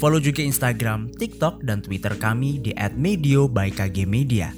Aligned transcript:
Follow 0.00 0.16
juga 0.16 0.40
Instagram, 0.40 1.12
TikTok, 1.12 1.60
dan 1.60 1.84
Twitter 1.84 2.16
kami 2.16 2.56
di 2.56 2.72
@medio 2.96 3.44
by 3.44 3.68
KG 3.68 4.08
Media. 4.08 4.48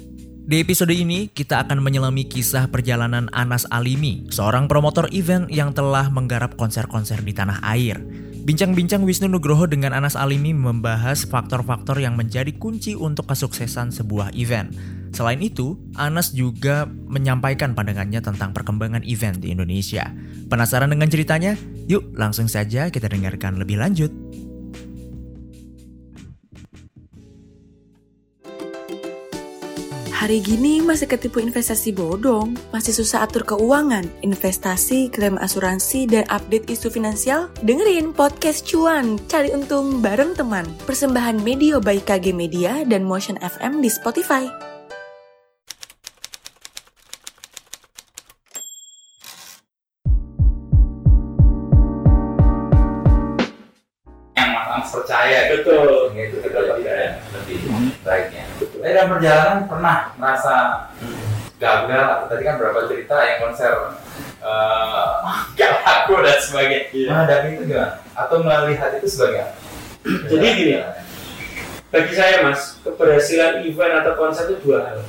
Di 0.47 0.63
episode 0.63 0.95
ini, 0.95 1.27
kita 1.27 1.67
akan 1.67 1.83
menyelami 1.83 2.23
kisah 2.23 2.71
perjalanan 2.71 3.27
Anas 3.35 3.67
Alimi, 3.67 4.23
seorang 4.31 4.71
promotor 4.71 5.11
event 5.11 5.51
yang 5.51 5.75
telah 5.75 6.07
menggarap 6.07 6.55
konser-konser 6.55 7.19
di 7.27 7.35
tanah 7.35 7.59
air. 7.59 7.99
Bincang-bincang 8.47 9.03
Wisnu 9.03 9.27
Nugroho 9.27 9.67
dengan 9.67 9.91
Anas 9.91 10.15
Alimi 10.15 10.55
membahas 10.55 11.27
faktor-faktor 11.27 11.99
yang 11.99 12.15
menjadi 12.15 12.55
kunci 12.55 12.95
untuk 12.95 13.27
kesuksesan 13.27 13.91
sebuah 13.91 14.31
event. 14.39 14.71
Selain 15.11 15.43
itu, 15.43 15.75
Anas 15.99 16.31
juga 16.31 16.87
menyampaikan 16.87 17.75
pandangannya 17.75 18.23
tentang 18.23 18.55
perkembangan 18.55 19.03
event 19.03 19.43
di 19.43 19.51
Indonesia. 19.51 20.07
Penasaran 20.47 20.91
dengan 20.91 21.11
ceritanya? 21.11 21.59
Yuk 21.91 22.15
langsung 22.15 22.47
saja 22.47 22.87
kita 22.87 23.11
dengarkan 23.11 23.59
lebih 23.59 23.79
lanjut. 23.79 24.11
Hari 30.23 30.39
gini 30.39 30.79
masih 30.79 31.11
ketipu 31.11 31.43
investasi 31.43 31.91
bodong, 31.91 32.55
masih 32.71 32.95
susah 32.95 33.27
atur 33.27 33.43
keuangan, 33.43 34.07
investasi, 34.23 35.11
klaim 35.11 35.35
asuransi, 35.35 36.07
dan 36.07 36.23
update 36.31 36.63
isu 36.71 36.87
finansial? 36.87 37.51
Dengerin 37.59 38.15
podcast 38.15 38.63
cuan, 38.63 39.19
cari 39.27 39.51
untung 39.51 39.99
bareng 39.99 40.31
teman. 40.31 40.63
Persembahan 40.87 41.43
Media 41.43 41.75
by 41.83 41.99
KG 41.99 42.31
Media 42.31 42.87
dan 42.87 43.03
Motion 43.03 43.35
FM 43.43 43.83
di 43.83 43.91
Spotify. 43.91 44.47
Yang 54.39 54.87
percaya 54.87 55.51
Betul. 55.51 56.15
itu 56.15 56.37
lebih 56.47 57.59
baiknya. 58.07 58.47
Tapi 58.83 58.99
dalam 58.99 59.15
perjalanan 59.15 59.59
pernah 59.63 60.11
merasa 60.19 60.55
gagal 61.55 62.03
atau 62.19 62.25
tadi 62.27 62.43
kan 62.43 62.59
berapa 62.59 62.83
cerita 62.91 63.15
yang 63.23 63.47
konser 63.47 63.71
eh, 64.43 65.11
gak 65.55 65.71
laku 65.87 66.19
dan 66.19 66.35
sebagainya. 66.43 66.91
Iya. 66.91 67.07
Menghadapi 67.07 67.47
itu 67.55 67.63
gimana? 67.71 67.95
Atau 68.11 68.43
melihat 68.43 68.91
itu 68.99 69.07
sebagai 69.07 69.47
apa? 69.47 69.55
Jadi 70.35 70.47
gini, 70.59 70.73
bagi 71.95 72.11
saya 72.11 72.43
mas, 72.43 72.75
keberhasilan 72.83 73.63
event 73.63 74.03
atau 74.03 74.19
konser 74.19 74.51
itu 74.51 74.59
dua 74.67 74.83
hal. 74.83 74.99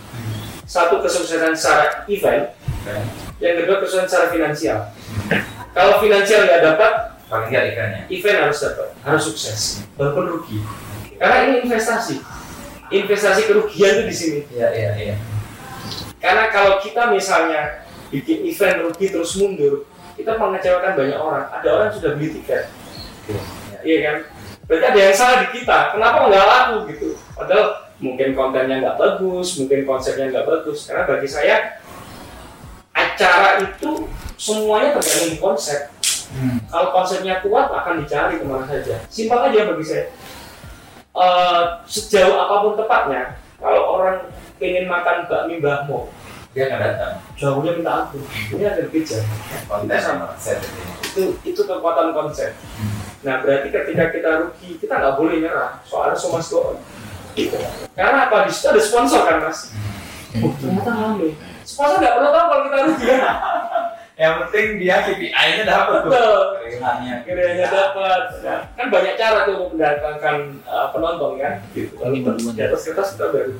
Satu 0.70 1.02
kesuksesan 1.02 1.58
secara 1.58 2.06
event, 2.06 2.55
yang 3.42 3.58
kedua 3.58 3.83
kesuksesan 3.83 4.06
secara 4.06 4.27
finansial. 4.30 4.78
Kalau 5.75 5.98
finansial 5.98 6.47
nggak 6.47 6.62
dapat, 6.62 6.92
paling 7.27 7.50
nggak 7.50 7.64
eventnya. 7.75 8.02
event 8.06 8.39
harus 8.47 8.58
dapat, 8.62 8.89
harus 9.02 9.22
sukses, 9.27 9.83
walaupun 9.98 10.30
rugi. 10.30 10.62
Karena 11.19 11.36
ini 11.50 11.67
investasi, 11.67 12.22
investasi 13.03 13.50
kerugian 13.50 13.92
itu 13.98 14.05
di 14.06 14.14
sini. 14.14 14.41
Iya 14.55 14.69
iya 14.70 14.91
iya. 14.95 15.17
Karena 16.23 16.48
kalau 16.55 16.78
kita 16.78 17.11
misalnya 17.11 17.84
bikin 18.09 18.46
event 18.46 18.86
rugi 18.86 19.11
terus 19.11 19.35
mundur, 19.36 19.85
kita 20.14 20.39
mengecewakan 20.39 20.95
banyak 20.95 21.18
orang. 21.18 21.45
Ada 21.51 21.68
orang 21.68 21.86
yang 21.91 21.96
sudah 21.98 22.11
beli 22.17 22.29
tiket, 22.41 22.63
iya 23.85 23.98
kan? 24.01 24.17
Berarti 24.64 24.85
ada 24.89 25.01
yang 25.11 25.17
salah 25.17 25.36
di 25.45 25.48
kita. 25.61 25.79
Kenapa 25.92 26.24
nggak 26.24 26.46
laku 26.48 26.77
gitu? 26.95 27.08
Padahal 27.36 27.92
mungkin 28.01 28.33
kontennya 28.33 28.77
nggak 28.80 28.97
bagus, 28.97 29.61
mungkin 29.61 29.80
konsepnya 29.85 30.33
nggak 30.33 30.47
bagus. 30.48 30.89
Karena 30.89 31.05
bagi 31.05 31.29
saya 31.29 31.57
acara 32.97 33.61
itu 33.61 34.08
semuanya 34.41 34.97
tergantung 34.97 35.36
konsep. 35.42 35.92
Hmm. 36.35 36.58
Kalau 36.67 36.89
konsepnya 36.91 37.45
kuat 37.45 37.68
akan 37.68 38.02
dicari 38.02 38.41
ke 38.41 38.45
mana 38.48 38.64
saja. 38.64 39.05
Simpel 39.13 39.39
aja 39.39 39.70
bagi 39.70 39.85
saya. 39.85 40.05
Eh, 41.14 41.63
sejauh 41.86 42.35
apa 42.35 42.67
pun 42.67 42.75
tepatnya, 42.75 43.39
kalau 43.63 44.02
orang 44.02 44.27
pengen 44.58 44.91
makan 44.91 45.30
bakmi 45.30 45.63
Mbah 45.63 45.86
Mo, 45.86 46.11
Dia 46.51 46.67
akan 46.70 46.79
datang. 46.83 47.14
jauhnya 47.39 47.70
minta 47.75 47.92
ampun. 48.02 48.23
Ini 48.51 48.63
ada 48.63 48.83
kejar. 48.86 49.23
Konten 49.67 49.98
sama 49.98 50.35
ini. 50.39 50.67
Itu 51.03 51.23
itu 51.42 51.61
kekuatan 51.67 52.14
konsep. 52.14 52.55
Nah 53.27 53.42
berarti 53.42 53.74
ketika 53.74 54.11
kita 54.11 54.30
rugi, 54.42 54.79
kita 54.79 54.95
nggak 54.98 55.14
boleh 55.19 55.42
nyerah. 55.42 55.83
Soalnya 55.83 56.19
so 56.19 56.30
go 56.30 56.74
on. 56.74 56.79
Gitu. 57.35 57.58
Karena 57.98 58.30
apa? 58.30 58.47
Di 58.47 58.55
situ 58.55 58.70
ada 58.70 58.83
sponsor 58.83 59.27
kan 59.27 59.42
mas. 59.42 59.74
Oh, 60.42 60.51
ternyata 60.58 60.91
rame. 60.95 61.35
Sponsor 61.67 61.98
nggak 61.98 62.14
perlu 62.23 62.30
tahu 62.30 62.47
kalau 62.47 62.63
kita 62.70 62.79
rugi? 62.86 63.07
Yang 64.14 64.35
penting 64.47 64.67
dia 64.79 65.02
KPI-nya 65.02 65.64
dapat 65.67 66.07
tuh. 66.07 66.11
Betul. 66.14 66.42
Keringannya. 66.63 67.14
Akhirnya 67.27 67.67
dapat. 67.67 68.23
Nah, 68.47 68.61
kan 68.79 68.86
banyak 68.86 69.14
cara 69.19 69.39
tuh 69.42 69.55
untuk 69.58 69.69
mendatangkan 69.75 70.36
uh, 70.70 70.86
penonton 70.95 71.33
kan. 71.42 71.55
Gitu. 71.75 71.91
Kalau 71.98 72.14
di 72.55 72.63
atas 72.63 72.80
kertas 72.86 73.08
kita 73.19 73.27
baru. 73.35 73.53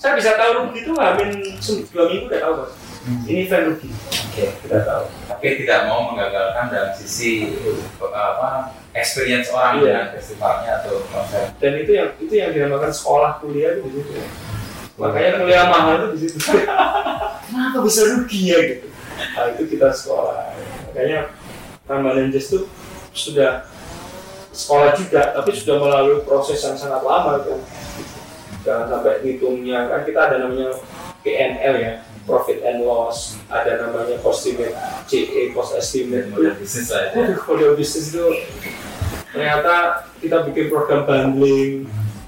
Saya 0.00 0.16
bisa 0.16 0.32
tahu 0.40 0.64
rugi 0.64 0.80
itu 0.80 0.96
hamin 0.96 1.30
dua 1.92 2.04
minggu 2.08 2.24
udah 2.32 2.40
tahu 2.40 2.54
mas. 2.64 2.72
Ini 3.28 3.40
event 3.44 3.64
rugi. 3.76 3.90
Oke. 3.92 4.44
Kita 4.64 4.78
tahu. 4.88 5.04
Tapi 5.28 5.46
tidak 5.60 5.80
mau 5.92 6.00
menggagalkan 6.08 6.64
dalam 6.72 6.92
sisi 6.96 7.52
apa 8.00 8.72
experience 8.96 9.52
orang 9.52 9.78
Iya. 9.78 9.84
dengan 9.84 10.06
festivalnya 10.16 10.72
atau 10.80 11.04
konser. 11.12 11.44
Dan 11.60 11.76
itu 11.76 11.92
yang 11.92 12.08
itu 12.16 12.32
yang 12.40 12.50
dinamakan 12.56 12.88
sekolah 12.88 13.36
kuliah 13.44 13.76
itu 13.76 13.84
di 13.92 14.00
situ. 14.00 14.16
Makanya 14.96 15.44
kuliah 15.44 15.64
mahal 15.68 15.96
itu 16.00 16.08
di 16.16 16.18
situ. 16.24 16.38
Kenapa 17.52 17.78
bisa 17.84 18.00
rugi 18.08 18.40
ya 18.48 18.58
gitu? 18.64 18.88
Nah, 19.36 19.46
itu 19.52 19.62
kita 19.70 19.92
sekolah. 19.92 20.52
Makanya 20.90 21.30
Ramadan 21.86 22.30
Jazz 22.30 22.50
itu 22.50 22.58
sudah 23.14 23.66
sekolah 24.50 24.94
juga, 24.98 25.34
tapi 25.34 25.50
sudah 25.54 25.76
melalui 25.78 26.22
proses 26.26 26.58
yang 26.62 26.78
sangat 26.78 27.02
lama 27.02 27.42
kan. 27.42 27.60
Jangan 28.60 28.86
sampai 28.92 29.24
ngitungnya 29.24 29.88
kan 29.88 30.00
kita 30.04 30.20
ada 30.20 30.36
namanya 30.44 30.76
PNL 31.24 31.74
ya, 31.80 31.92
profit 32.28 32.60
and 32.64 32.84
loss, 32.84 33.40
ada 33.48 33.88
namanya 33.88 34.20
cost 34.20 34.44
estimate, 34.44 34.76
CE 35.08 35.52
cost 35.56 35.76
estimate. 35.76 36.28
Model 36.28 36.56
bisnis 36.60 36.92
itu. 36.92 37.18
Waduh, 37.18 37.38
kalau 37.40 37.76
bisnis 37.76 38.12
itu 38.12 38.26
ternyata 39.30 40.04
kita 40.20 40.44
bikin 40.50 40.68
program 40.68 41.06
bundling 41.06 41.86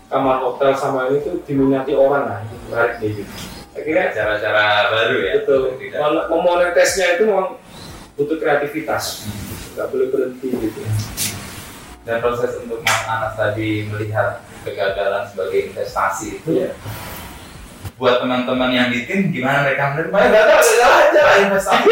kamar 0.08 0.44
hotel 0.44 0.72
sama 0.76 1.08
ini 1.08 1.24
tuh 1.24 1.40
diminati 1.44 1.92
orang 1.96 2.24
lah, 2.28 2.40
menarik 2.68 3.00
nih 3.00 3.24
gitu. 3.24 3.61
Akhirnya 3.72 4.12
Cara-cara 4.12 4.64
baru 4.88 5.16
ya. 5.18 5.32
betul, 5.40 5.60
memonetisnya 6.28 7.16
itu 7.16 7.22
memang 7.24 7.56
butuh 8.14 8.36
kreativitas, 8.36 9.24
nggak 9.72 9.88
boleh 9.88 10.06
berhenti 10.08 10.48
gitu. 10.52 10.80
Dan 12.02 12.18
proses 12.18 12.58
untuk 12.58 12.82
Mas 12.82 13.00
Anas 13.06 13.32
tadi 13.32 13.86
melihat 13.86 14.42
kegagalan 14.60 15.24
sebagai 15.24 15.70
investasi 15.70 16.36
itu 16.36 16.48
Iya. 16.52 16.74
buat 17.94 18.18
teman-teman 18.18 18.70
yang 18.70 18.88
di 18.90 19.06
tim 19.06 19.30
gimana 19.30 19.62
mereka 19.62 19.94
menerima 19.94 20.16
ya 20.16 20.28
gagal 20.28 20.58
gagal 20.60 20.92
aja 20.92 21.20
lah 21.22 21.36
investasi. 21.40 21.86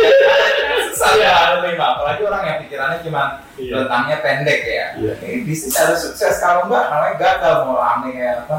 Susah 0.91 1.13
ya 1.15 1.33
menerima 1.57 1.85
apalagi 1.87 2.21
orang 2.27 2.43
yang 2.45 2.59
pikirannya 2.61 2.99
cuma 3.01 3.23
Iya. 3.55 3.73
rentangnya 3.81 4.17
pendek 4.19 4.61
ya. 4.63 4.87
Iya. 4.99 5.13
ini 5.23 5.47
bisnis 5.47 5.75
harus 5.75 6.03
sukses. 6.03 6.37
Kalau 6.37 6.67
enggak 6.67 6.91
namanya 6.91 7.15
gagal. 7.17 7.55
Mau 7.65 7.79
rame 7.79 8.09
kayak 8.13 8.37
apa? 8.45 8.59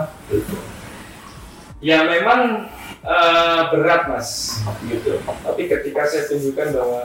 Ya 1.82 2.06
memang 2.06 2.72
eh, 3.06 3.62
berat 3.74 4.10
mas, 4.10 4.62
gitu. 4.86 5.18
Tapi 5.22 5.62
ketika 5.66 6.02
saya 6.06 6.24
tunjukkan 6.30 6.68
bahwa 6.78 7.02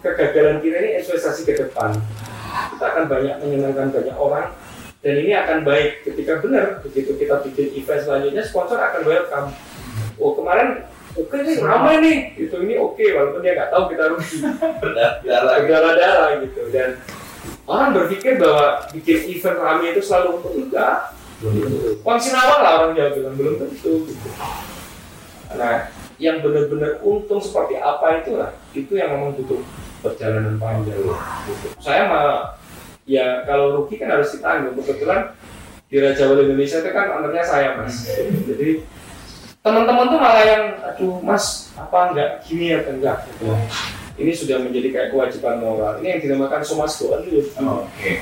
kegagalan 0.00 0.60
kita 0.64 0.76
ini 0.80 0.90
investasi 1.00 1.44
ke 1.44 1.54
depan, 1.56 1.96
kita 2.74 2.84
akan 2.84 3.04
banyak 3.08 3.36
menyenangkan 3.44 3.92
banyak 3.92 4.16
orang 4.16 4.48
dan 4.98 5.14
ini 5.14 5.30
akan 5.30 5.62
baik 5.62 6.02
ketika 6.02 6.42
benar 6.42 6.82
begitu 6.82 7.14
kita 7.14 7.38
bikin 7.46 7.70
event 7.78 8.02
selanjutnya 8.02 8.42
sponsor 8.42 8.78
akan 8.82 9.02
welcome. 9.06 9.48
Oh 10.18 10.34
kemarin 10.34 10.82
oke 11.14 11.36
nih 11.38 11.56
ramai 11.62 11.94
nih, 12.02 12.16
itu 12.34 12.56
ini 12.66 12.74
oke 12.78 13.04
walaupun 13.14 13.40
dia 13.46 13.54
nggak 13.54 13.70
tahu 13.70 13.94
kita 13.94 14.04
rugi 14.10 14.36
berdarah 14.82 15.62
darah-darah 15.62 16.28
gitu 16.42 16.62
dan 16.74 16.98
orang 17.70 17.94
berpikir 17.94 18.42
bahwa 18.42 18.82
bikin 18.90 19.38
event 19.38 19.58
ramai 19.62 19.94
itu 19.94 20.02
selalu 20.02 20.42
untuk 20.42 20.52
enggak 20.58 21.14
Kunci 22.02 22.34
awal 22.34 22.58
lah 22.66 22.72
orang 22.82 22.98
Jawa 22.98 23.14
bilang 23.14 23.34
belum 23.38 23.54
tentu. 23.62 24.10
Gitu. 24.10 24.28
Nah, 25.56 25.88
yang 26.20 26.42
benar-benar 26.44 27.00
untung 27.00 27.40
seperti 27.40 27.78
apa 27.78 28.20
itulah 28.20 28.50
itu 28.74 28.92
yang 28.98 29.14
memang 29.14 29.38
butuh 29.38 29.62
perjalanan 30.04 30.60
panjang. 30.60 30.98
Gitu. 31.46 31.68
Saya 31.80 32.10
mah 32.10 32.58
ya 33.08 33.46
kalau 33.48 33.80
rugi 33.80 33.96
kan 33.96 34.12
harus 34.12 34.34
ditanggung. 34.34 34.76
Kebetulan 34.76 35.32
di 35.88 35.96
Raja 36.04 36.28
Wali 36.28 36.44
Indonesia 36.44 36.84
itu 36.84 36.90
kan 36.92 37.16
ownernya 37.16 37.44
saya 37.48 37.80
mas 37.80 38.04
jadi 38.44 38.84
teman-teman 39.64 40.12
tuh 40.12 40.20
malah 40.20 40.44
yang 40.44 40.64
aduh 40.84 41.16
mas 41.24 41.72
apa 41.80 42.12
enggak 42.12 42.30
gini 42.44 42.76
ya 42.76 42.84
enggak 42.84 43.24
gitu. 43.24 43.56
ini 44.20 44.32
sudah 44.36 44.60
menjadi 44.60 44.88
kayak 44.92 45.08
kewajiban 45.16 45.64
moral 45.64 45.96
ini 46.04 46.12
yang 46.12 46.20
dinamakan 46.20 46.60
somas 46.60 46.92
doan 47.00 47.24
dulu 47.24 47.40
Oke. 47.40 48.20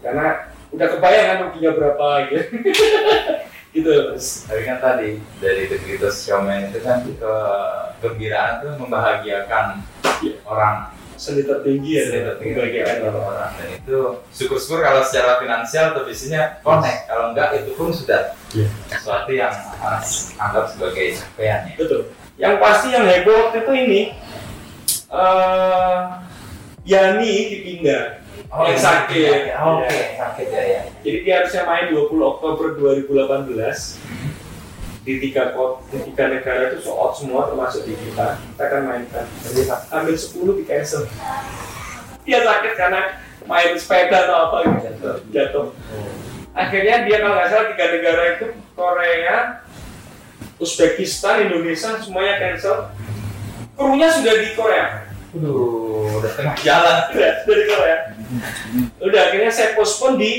karena 0.00 0.48
udah 0.72 0.88
kebayang 0.96 1.26
kan 1.28 1.38
ruginya 1.44 1.70
berapa 1.76 2.06
gitu 2.32 2.40
gitu 3.76 3.92
Tapi 4.48 4.62
kan 4.64 4.78
tadi 4.80 5.08
dari 5.36 5.68
integritas 5.68 6.20
showman 6.20 6.68
itu 6.68 6.80
kan 6.80 7.04
ke 7.04 7.34
gembiraan 8.00 8.60
tuh 8.60 8.72
membahagiakan 8.76 9.84
orang. 10.44 10.96
Seni 11.16 11.48
tertinggi 11.48 11.96
ya 11.96 12.04
Sudah 12.12 12.36
membagikan 12.36 12.96
orang. 13.08 13.24
orang. 13.24 13.50
Dan 13.56 13.68
itu 13.72 13.98
syukur-syukur 14.30 14.84
kalau 14.84 15.00
secara 15.00 15.40
finansial 15.40 15.96
tuh 15.96 16.04
biasanya 16.04 16.60
connect. 16.60 17.08
Kalau 17.08 17.32
enggak 17.32 17.48
itu 17.56 17.72
pun 17.72 17.88
sudah 17.88 18.36
Iya. 18.52 18.68
sesuatu 18.88 19.32
yang 19.32 19.52
anggap 20.36 20.64
sebagai 20.70 21.16
capaian 21.16 21.64
ya 21.66 21.74
betul. 21.76 22.00
Yang 22.36 22.54
pasti 22.60 22.86
yang 22.92 23.04
heboh 23.08 23.48
waktu 23.48 23.58
itu 23.64 23.72
ini 23.74 24.00
eh 25.08 26.00
Yani 26.86 27.32
dipindah 27.50 28.22
yang 28.48 28.78
sakit 28.78 29.54
Oh, 29.56 29.82
oke 29.82 29.90
Iya. 29.90 30.06
sakit 30.16 30.46
ya 30.48 30.62
ya 30.62 30.80
Jadi 31.02 31.18
dia 31.22 31.34
harusnya 31.40 31.62
main 31.64 31.86
20 31.90 32.06
Oktober 32.22 32.66
2018 32.74 33.98
di 35.06 35.22
tiga 35.22 35.54
kot, 35.54 35.86
di 35.86 36.02
tiga 36.02 36.26
negara 36.26 36.74
itu 36.74 36.82
out 36.90 37.14
semua 37.14 37.46
termasuk 37.46 37.86
di 37.86 37.94
kita. 37.94 38.42
Kita 38.42 38.62
akan 38.66 38.82
mainkan. 38.90 39.22
Jadi 39.38 39.60
ambil 39.70 40.14
10 40.18 40.58
di 40.58 40.64
cancel. 40.66 41.06
Dia 42.26 42.42
sakit 42.42 42.72
karena 42.74 43.14
main 43.46 43.78
sepeda 43.78 44.26
atau 44.26 44.50
apa 44.50 44.56
gitu 44.66 45.10
jatuh. 45.30 45.70
Akhirnya 46.50 47.06
dia 47.06 47.22
kalau 47.22 47.38
nggak 47.38 47.48
salah 47.54 47.66
tiga 47.70 47.86
negara 47.94 48.22
itu 48.34 48.46
Korea, 48.74 49.36
Uzbekistan, 50.58 51.46
Indonesia 51.46 52.02
semuanya 52.02 52.34
cancel. 52.42 52.90
Krunya 53.78 54.08
sudah 54.10 54.34
di 54.42 54.50
Korea. 54.58 55.06
Aduh, 55.38 55.85
udah 56.18 56.32
tengah 56.34 56.56
jalan 56.60 56.96
sudah 57.12 57.32
di 57.56 57.64
Korea. 57.66 57.98
Udah 59.00 59.20
akhirnya 59.30 59.50
saya 59.50 59.74
postpone 59.74 60.16
di 60.16 60.32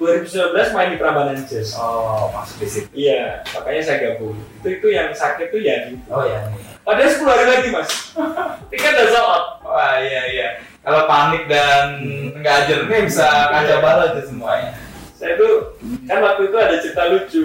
2019 0.00 0.74
main 0.74 0.88
di 0.90 0.98
Prambanan 0.98 1.38
Jazz. 1.46 1.78
oh 1.78 2.26
masuk 2.34 2.64
di 2.64 2.68
situ 2.68 2.88
Iya, 2.90 3.44
makanya 3.54 3.82
saya 3.84 3.98
gabung. 4.02 4.34
Itu 4.58 4.68
itu 4.80 4.86
yang 4.90 5.14
sakit 5.14 5.52
tuh 5.52 5.62
ya. 5.62 5.94
oh 6.10 6.24
ya 6.26 6.48
nih 6.50 6.62
Padahal 6.82 7.06
10 7.06 7.22
hari 7.22 7.44
lagi 7.46 7.68
mas. 7.70 7.90
Tiket 8.72 8.92
udah 8.98 9.06
sold 9.08 9.28
out. 9.30 9.44
wah 9.62 9.94
iya 10.02 10.22
iya 10.26 10.48
kalau 10.82 11.06
panik 11.06 11.46
dan 11.46 12.02
nggak 12.34 12.66
jernih 12.66 13.06
bisa 13.06 13.46
kacau 13.54 13.78
balau 13.78 14.18
itu 14.18 14.34
semuanya 14.34 14.74
Saya 15.14 15.38
tuh 15.38 15.78
kan 16.10 16.18
waktu 16.18 16.50
itu 16.50 16.56
ada 16.58 16.74
cerita 16.82 17.02
lucu. 17.06 17.44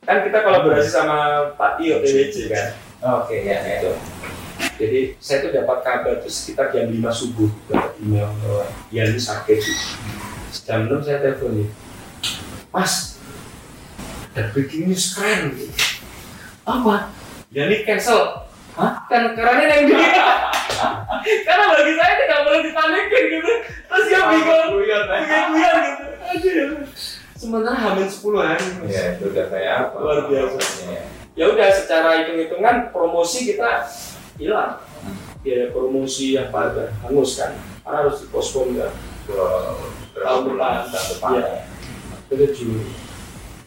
Kan 0.00 0.24
kita 0.24 0.40
kolaborasi 0.40 0.88
sama 0.88 1.18
Pak 1.60 1.76
Tio 1.76 2.00
TWC 2.00 2.36
kan. 2.48 2.68
oke 3.04 3.36
ya 3.36 3.60
itu 3.60 3.92
Jadi 4.74 5.14
saya 5.22 5.46
tuh 5.46 5.50
dapat 5.54 5.78
kabar 5.86 6.18
tuh 6.18 6.30
sekitar 6.30 6.74
jam 6.74 6.90
5 6.90 6.98
subuh 7.14 7.50
dapat 7.70 7.94
email 8.02 8.26
bahwa 8.42 8.66
Yani 8.90 9.18
sakit. 9.18 9.60
Jam 10.66 10.90
6 10.90 11.06
saya 11.06 11.22
telepon. 11.22 11.70
Mas, 12.74 13.22
ada 14.34 14.50
breaking 14.50 14.90
news 14.90 15.14
keren. 15.14 15.54
Apa? 16.66 17.14
Yani 17.54 17.86
cancel. 17.86 18.50
Hah? 18.74 19.06
Kan 19.06 19.38
karena 19.38 19.62
yang 19.70 19.86
di 19.86 19.94
Karena 21.46 21.64
bagi 21.70 21.92
saya 21.94 22.14
tidak 22.18 22.40
boleh 22.42 22.60
dipanikin 22.66 23.22
gitu. 23.30 23.52
Terus 23.86 24.04
dia 24.10 24.22
bingung. 24.26 24.68
Guyon, 24.74 25.02
ya. 25.06 25.40
Guyon 25.54 25.76
gitu. 25.86 26.04
Aduh. 26.18 26.68
Sementara 27.38 27.76
hamil 27.78 28.10
10 28.10 28.42
hari. 28.42 28.66
Mas. 28.82 28.90
ya 28.90 29.02
itu 29.14 29.24
udah 29.30 29.46
kayak 29.46 29.74
apa 29.86 29.96
Luar 30.02 30.20
biasa. 30.26 30.58
Iya. 30.90 31.02
ya 31.34 31.44
udah 31.50 31.68
secara 31.70 32.08
hitung-hitungan 32.22 32.76
promosi 32.90 33.54
kita 33.54 33.86
hilang. 34.36 34.80
Biaya 35.40 35.68
promosi 35.70 36.34
apa 36.34 36.72
ada 36.72 36.84
hangus 37.02 37.36
kan. 37.36 37.52
Karena 37.84 37.96
harus 38.02 38.20
dipospon 38.20 38.74
kan 38.74 38.92
Ke 39.24 39.32
Tahun 40.14 40.42
depan. 40.46 40.88
tahun 40.88 41.06
depan 41.10 41.30
Iya. 41.34 41.48
itu 42.30 42.46
Juli 42.52 42.86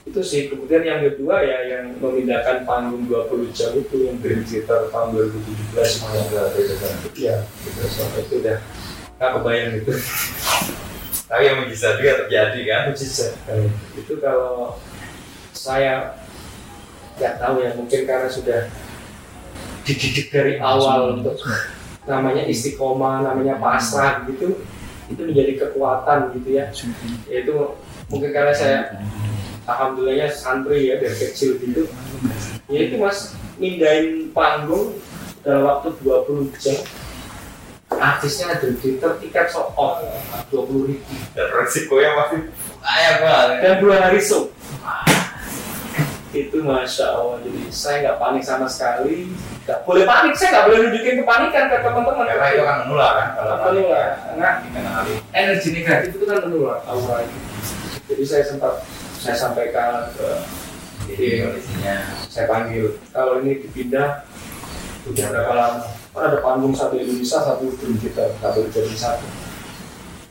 itu 0.08 0.22
sih. 0.24 0.48
Kemudian 0.48 0.82
yang 0.82 1.04
kedua 1.04 1.44
ya 1.44 1.60
yang 1.68 2.00
memindahkan 2.00 2.64
panggung 2.64 3.04
20 3.06 3.52
jam 3.52 3.76
itu 3.76 4.08
yang 4.08 4.16
Dream 4.18 4.40
Theater 4.42 4.88
tahun 4.88 5.12
2017 5.12 5.84
semuanya 5.84 6.22
udah 6.32 6.44
beda 6.56 6.76
kan 6.80 6.94
ya 7.14 7.36
gitu 7.44 7.80
sampai 7.86 8.24
itu 8.24 8.34
udah 8.40 8.58
nggak 9.20 9.32
kebayang 9.36 9.70
gitu 9.76 9.92
tapi 11.28 11.44
yang 11.44 11.60
bisa 11.68 12.00
juga 12.00 12.24
terjadi 12.24 12.60
kan? 12.64 12.82
Mujizat 12.88 13.34
itu 13.94 14.14
kalau 14.24 14.80
saya 15.52 16.16
nggak 17.20 17.36
tahu 17.36 17.56
ya 17.60 17.76
mungkin 17.76 18.02
karena 18.08 18.30
sudah 18.32 18.72
dididik 19.88 20.28
dari 20.36 20.60
awal 20.60 21.16
untuk 21.16 21.40
namanya 22.04 22.44
istiqomah 22.44 23.24
namanya 23.24 23.56
pasrah 23.56 24.28
gitu 24.28 24.60
itu 25.08 25.22
menjadi 25.24 25.54
kekuatan 25.64 26.36
gitu 26.36 26.50
ya. 26.60 26.68
Itu 27.32 27.80
mungkin 28.12 28.30
karena 28.36 28.52
saya 28.52 29.00
alhamdulillahnya 29.64 30.28
santri 30.36 30.92
ya 30.92 31.00
dari 31.00 31.16
kecil 31.16 31.56
gitu. 31.64 31.88
Ya 32.68 32.80
itu 32.92 33.00
mas 33.00 33.32
mindahin 33.56 34.36
panggung 34.36 35.00
dalam 35.48 35.64
waktu 35.64 35.96
20 36.04 36.52
jam. 36.60 36.78
Artisnya 37.88 38.60
ada 38.60 38.68
Twitter 38.76 39.16
tiket 39.24 39.48
sold 39.48 39.72
out 39.80 40.04
20 40.52 40.92
ribu. 40.92 41.14
Dan 41.32 41.48
resikonya 41.56 42.12
masih 42.20 42.52
banyak 42.84 43.16
banget 43.20 43.50
dan 43.64 43.74
dua 43.84 43.96
hari 44.00 44.20
show 44.20 44.52
itu 46.46 46.62
masya 46.62 47.18
Allah. 47.18 47.42
Jadi 47.42 47.62
saya 47.74 47.96
nggak 48.06 48.18
panik 48.22 48.44
sama 48.46 48.70
sekali. 48.70 49.34
Nggak 49.66 49.80
boleh 49.82 50.06
panik. 50.06 50.34
Saya 50.38 50.50
nggak 50.54 50.66
boleh 50.70 50.80
nunjukin 50.86 51.16
kepanikan 51.26 51.64
ke 51.66 51.76
teman-teman. 51.82 52.26
Karena 52.30 52.48
itu 52.54 52.64
kan 52.64 52.78
menular 52.86 53.12
kan 53.18 53.28
kalau 53.34 53.56
menular. 53.66 54.08
Dikenali. 54.38 55.14
energi 55.34 55.70
negatif 55.74 56.12
itu 56.14 56.26
kan 56.30 56.40
menular. 56.46 56.78
Aura 56.86 57.18
itu. 57.26 57.38
Jadi 58.08 58.24
saya 58.24 58.44
sempat 58.46 58.74
saya 59.18 59.36
sampaikan 59.36 60.08
ke 60.14 60.30
jadi 61.08 61.50
kondisinya. 61.50 61.96
Saya 62.30 62.46
panggil. 62.46 63.00
Kalau 63.10 63.42
ini 63.42 63.64
dipindah 63.66 64.28
udah 65.08 65.26
berapa 65.32 65.54
lama? 65.56 65.84
Kan 66.12 66.24
ada 66.34 66.40
panggung 66.42 66.74
satu 66.74 66.98
Indonesia 66.98 67.40
satu 67.40 67.66
kita 67.78 68.38
satu 68.42 68.60
jadi 68.70 68.94
satu. 68.94 69.28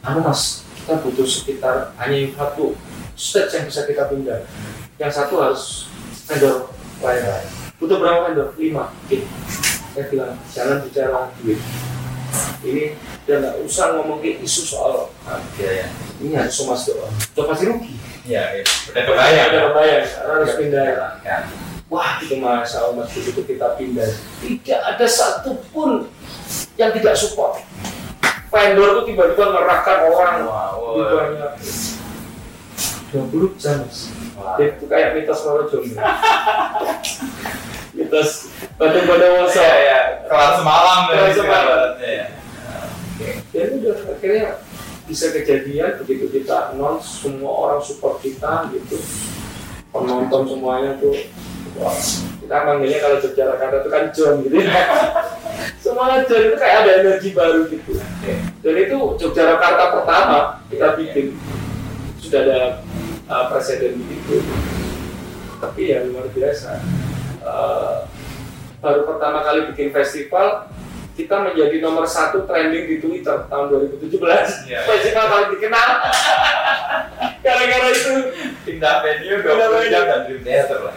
Anu 0.07 0.23
mas 0.23 0.67
kita 0.79 1.03
butuh 1.03 1.27
sekitar 1.27 1.91
hanya 1.99 2.31
satu 2.39 2.79
stage 3.17 3.59
yang 3.59 3.65
bisa 3.67 3.81
kita 3.89 4.07
pindah. 4.07 4.45
Yang 5.01 5.13
satu 5.19 5.35
harus 5.43 5.91
vendor 6.27 6.75
lain 7.03 7.47
butuh 7.77 7.97
berapa 8.01 8.19
vendor 8.31 8.49
lima. 8.59 8.91
Oke. 9.07 9.23
Saya 9.95 10.05
bilang 10.13 10.35
jangan 10.53 10.77
bicara 10.85 11.31
duit. 11.41 11.61
Ini 12.67 12.99
dan 13.25 13.47
nggak 13.47 13.57
usah 13.63 13.97
ngomongin 13.97 14.43
isu 14.43 14.63
soal 14.67 15.09
ah, 15.25 15.39
biaya 15.55 15.87
ini 16.19 16.35
harus 16.35 16.53
somas 16.53 16.85
doang. 16.89 17.13
Udah 17.37 17.45
pasti 17.49 17.65
rugi. 17.71 17.95
Iya 18.27 18.61
iya. 18.61 18.65
Udah 18.91 19.03
kebayang. 19.07 19.49
Udah 19.49 19.63
kebayang. 19.71 20.05
Karena 20.11 20.33
harus 20.35 20.55
pindah. 20.59 20.87
kan 21.23 21.43
Wah, 21.87 22.19
itu 22.19 22.35
masa 22.43 22.83
mas 22.99 23.15
begitu 23.15 23.47
kita 23.47 23.79
pindah, 23.79 24.11
tidak 24.43 24.81
ada 24.83 25.07
satupun 25.07 26.11
yang 26.75 26.91
tidak 26.91 27.15
support. 27.15 27.63
Vendor 28.51 28.99
itu 28.99 29.15
tiba-tiba 29.15 29.55
ngerahkan 29.55 29.99
orang. 30.11 30.37
Wow 30.51 30.99
banyak. 30.99 31.53
20 33.15 33.55
jam 33.63 33.87
mas. 33.87 34.11
Itu 34.55 34.85
kayak 34.87 35.19
mitos 35.19 35.41
Loro 35.43 35.67
Jomblo. 35.67 35.99
mitos. 37.97 38.31
Batu 38.77 38.99
Pada 39.09 39.27
Woso. 39.41 39.59
iya 39.59 39.75
iya. 39.83 40.01
Kelar 40.29 40.51
semalam 40.61 41.01
dari 41.11 41.33
semalam. 41.33 41.91
ya. 41.99 42.27
Dan 43.51 43.67
udah 43.81 43.97
akhirnya 44.13 44.47
bisa 45.07 45.31
kejadian 45.31 46.03
begitu 46.03 46.27
kita 46.29 46.75
non 46.77 46.99
semua 47.01 47.53
orang 47.67 47.81
support 47.81 48.21
kita 48.21 48.69
gitu. 48.75 48.99
Penonton 49.95 50.45
semuanya 50.45 50.99
tuh 51.01 51.15
wah, 51.81 51.95
kita 52.43 52.57
manggilnya 52.67 52.99
kalau 53.01 53.17
Yogyakarta 53.23 53.77
itu 53.81 53.91
kan 53.93 54.05
John 54.13 54.35
gitu 54.45 54.57
ya. 54.61 54.69
Semua 55.83 56.21
John 56.27 56.43
itu 56.53 56.57
kayak 56.59 56.77
ada 56.85 56.93
energi 57.01 57.31
baru 57.33 57.65
gitu. 57.71 57.97
Dan 58.61 58.75
itu 58.77 58.97
Yogyakarta 59.25 59.85
pertama 59.97 60.61
kita 60.69 60.89
bikin. 61.01 61.27
Sudah 62.21 62.43
ada 62.43 62.61
uh, 63.31 63.45
presiden 63.51 63.99
gitu 64.03 64.43
tapi 65.57 65.89
ya 65.89 66.05
luar 66.05 66.29
biasa. 66.31 66.79
Uh, 67.41 68.05
baru 68.85 69.09
pertama 69.09 69.41
kali 69.41 69.73
bikin 69.73 69.89
festival 69.89 70.69
kita 71.17 71.33
menjadi 71.41 71.81
nomor 71.81 72.05
satu 72.05 72.45
trending 72.45 72.85
di 72.93 72.97
Twitter 73.01 73.49
tahun 73.49 73.73
2017 73.97 74.21
Iya. 74.69 74.81
festival 74.85 75.25
paling 75.33 75.51
dikenal. 75.57 75.89
Gara-gara 77.45 77.89
itu. 77.89 78.15
Pindah 78.69 79.01
venue 79.01 79.41
Pindah 79.41 79.69
20 79.81 79.93
jam 79.95 80.03
dan 80.05 80.21
dream 80.29 80.43
theater 80.45 80.79
lah. 80.85 80.95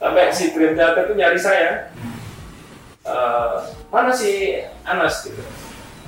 Sampai 0.00 0.28
si 0.32 0.52
Dream 0.52 0.76
Theater 0.76 1.08
itu 1.08 1.14
nyari 1.16 1.40
saya. 1.40 1.88
Eh, 3.04 3.56
mana 3.92 4.12
si 4.16 4.56
Anas 4.80 5.28
gitu 5.28 5.40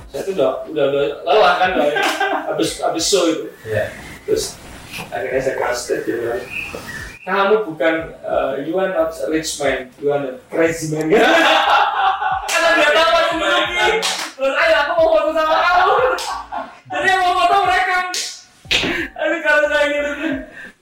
saya 0.07 0.21
tuh 0.23 0.33
udah 0.39 0.51
udah, 0.71 0.85
udah 0.87 1.03
lelah 1.27 1.53
kan 1.59 1.69
udah, 1.75 1.87
habis 2.47 2.79
habis 2.79 3.03
show 3.03 3.27
itu. 3.27 3.51
Iya. 3.67 3.91
terus 4.23 4.55
akhirnya 5.11 5.41
saya 5.43 5.55
kasih 5.59 5.97
dia 6.07 6.15
bilang 6.15 6.43
kamu 7.27 7.55
bukan 7.67 7.93
uh, 8.23 8.55
you 8.63 8.71
are 8.79 8.91
not 8.95 9.11
a 9.11 9.27
rich 9.27 9.59
man 9.59 9.91
you 9.99 10.07
are 10.07 10.23
a 10.23 10.39
crazy 10.47 10.95
man. 10.95 11.11
Karena 12.47 12.69
dia 12.79 12.89
tahu 12.95 13.11
aku 13.11 13.35
Lucky 13.43 13.89
terus 14.39 14.53
ayo 14.55 14.75
aku 14.79 14.91
mau 14.95 15.07
foto 15.11 15.29
sama 15.35 15.55
kamu. 15.59 15.95
Jadi 16.87 17.07
yang 17.11 17.19
mau 17.19 17.33
foto 17.35 17.55
mereka. 17.67 17.97
Aduh 19.19 19.39
kalau 19.43 19.63
saya 19.67 19.85
gitu 19.91 20.11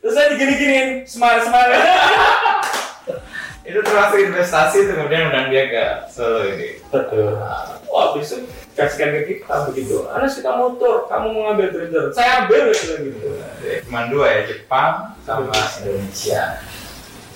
terus 0.06 0.14
saya 0.14 0.28
digini-giniin 0.38 0.90
semangat 1.10 1.50
semangat 1.50 1.82
Itu 3.66 3.82
termasuk 3.82 4.22
investasi 4.22 4.86
itu 4.86 4.94
kemudian 4.94 5.34
undang 5.34 5.50
dia 5.50 5.66
ke 5.66 5.86
Solo 6.14 6.46
ini. 6.46 6.78
betul. 6.94 7.42
Wah 7.90 8.14
besok 8.14 8.46
kasihkan 8.76 9.10
ke 9.16 9.22
kita 9.32 9.72
begitu. 9.72 10.04
Anas 10.12 10.36
kita 10.36 10.52
motor 10.54 11.08
kamu 11.08 11.28
mau 11.32 11.42
ngambil 11.50 11.68
trader 11.72 12.06
saya 12.12 12.44
ambil 12.44 12.70
ya 12.70 12.96
gitu 13.00 13.30
Cuma 13.88 14.00
dua 14.12 14.26
ya, 14.30 14.42
Jepang 14.46 14.94
sama 15.24 15.50
Indonesia. 15.82 16.60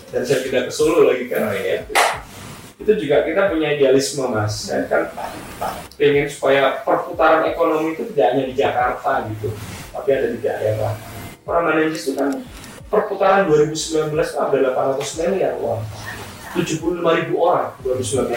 dan 0.10 0.22
saya 0.26 0.42
pindah 0.42 0.64
ke 0.68 0.72
Solo 0.74 1.08
lagi 1.08 1.30
kan 1.30 1.48
Oh, 1.48 1.54
iya. 1.54 1.86
itu 2.76 2.92
juga 2.98 3.22
kita 3.24 3.52
punya 3.52 3.76
idealisme 3.76 4.26
mas. 4.26 4.68
Saya 4.68 4.88
kan 4.88 5.12
pengen 5.96 6.26
supaya 6.26 6.82
perputaran 6.82 7.46
ekonomi 7.46 7.94
itu 7.94 8.08
tidak 8.12 8.28
hanya 8.34 8.44
di 8.48 8.56
Jakarta 8.56 9.28
gitu 9.30 9.52
tapi 9.90 10.10
ada 10.12 10.28
di 10.32 10.40
daerah. 10.40 10.94
Orang 11.44 11.64
Manajis 11.66 12.08
itu 12.08 12.14
kan? 12.16 12.42
Perputaran 12.90 13.46
2019 13.48 14.16
itu 14.18 14.38
ada 14.38 14.58
800 14.98 15.20
miliar 15.22 15.54
uang. 15.62 15.82
75 16.58 16.82
ribu 17.22 17.36
orang 17.38 17.70
2019 17.86 18.34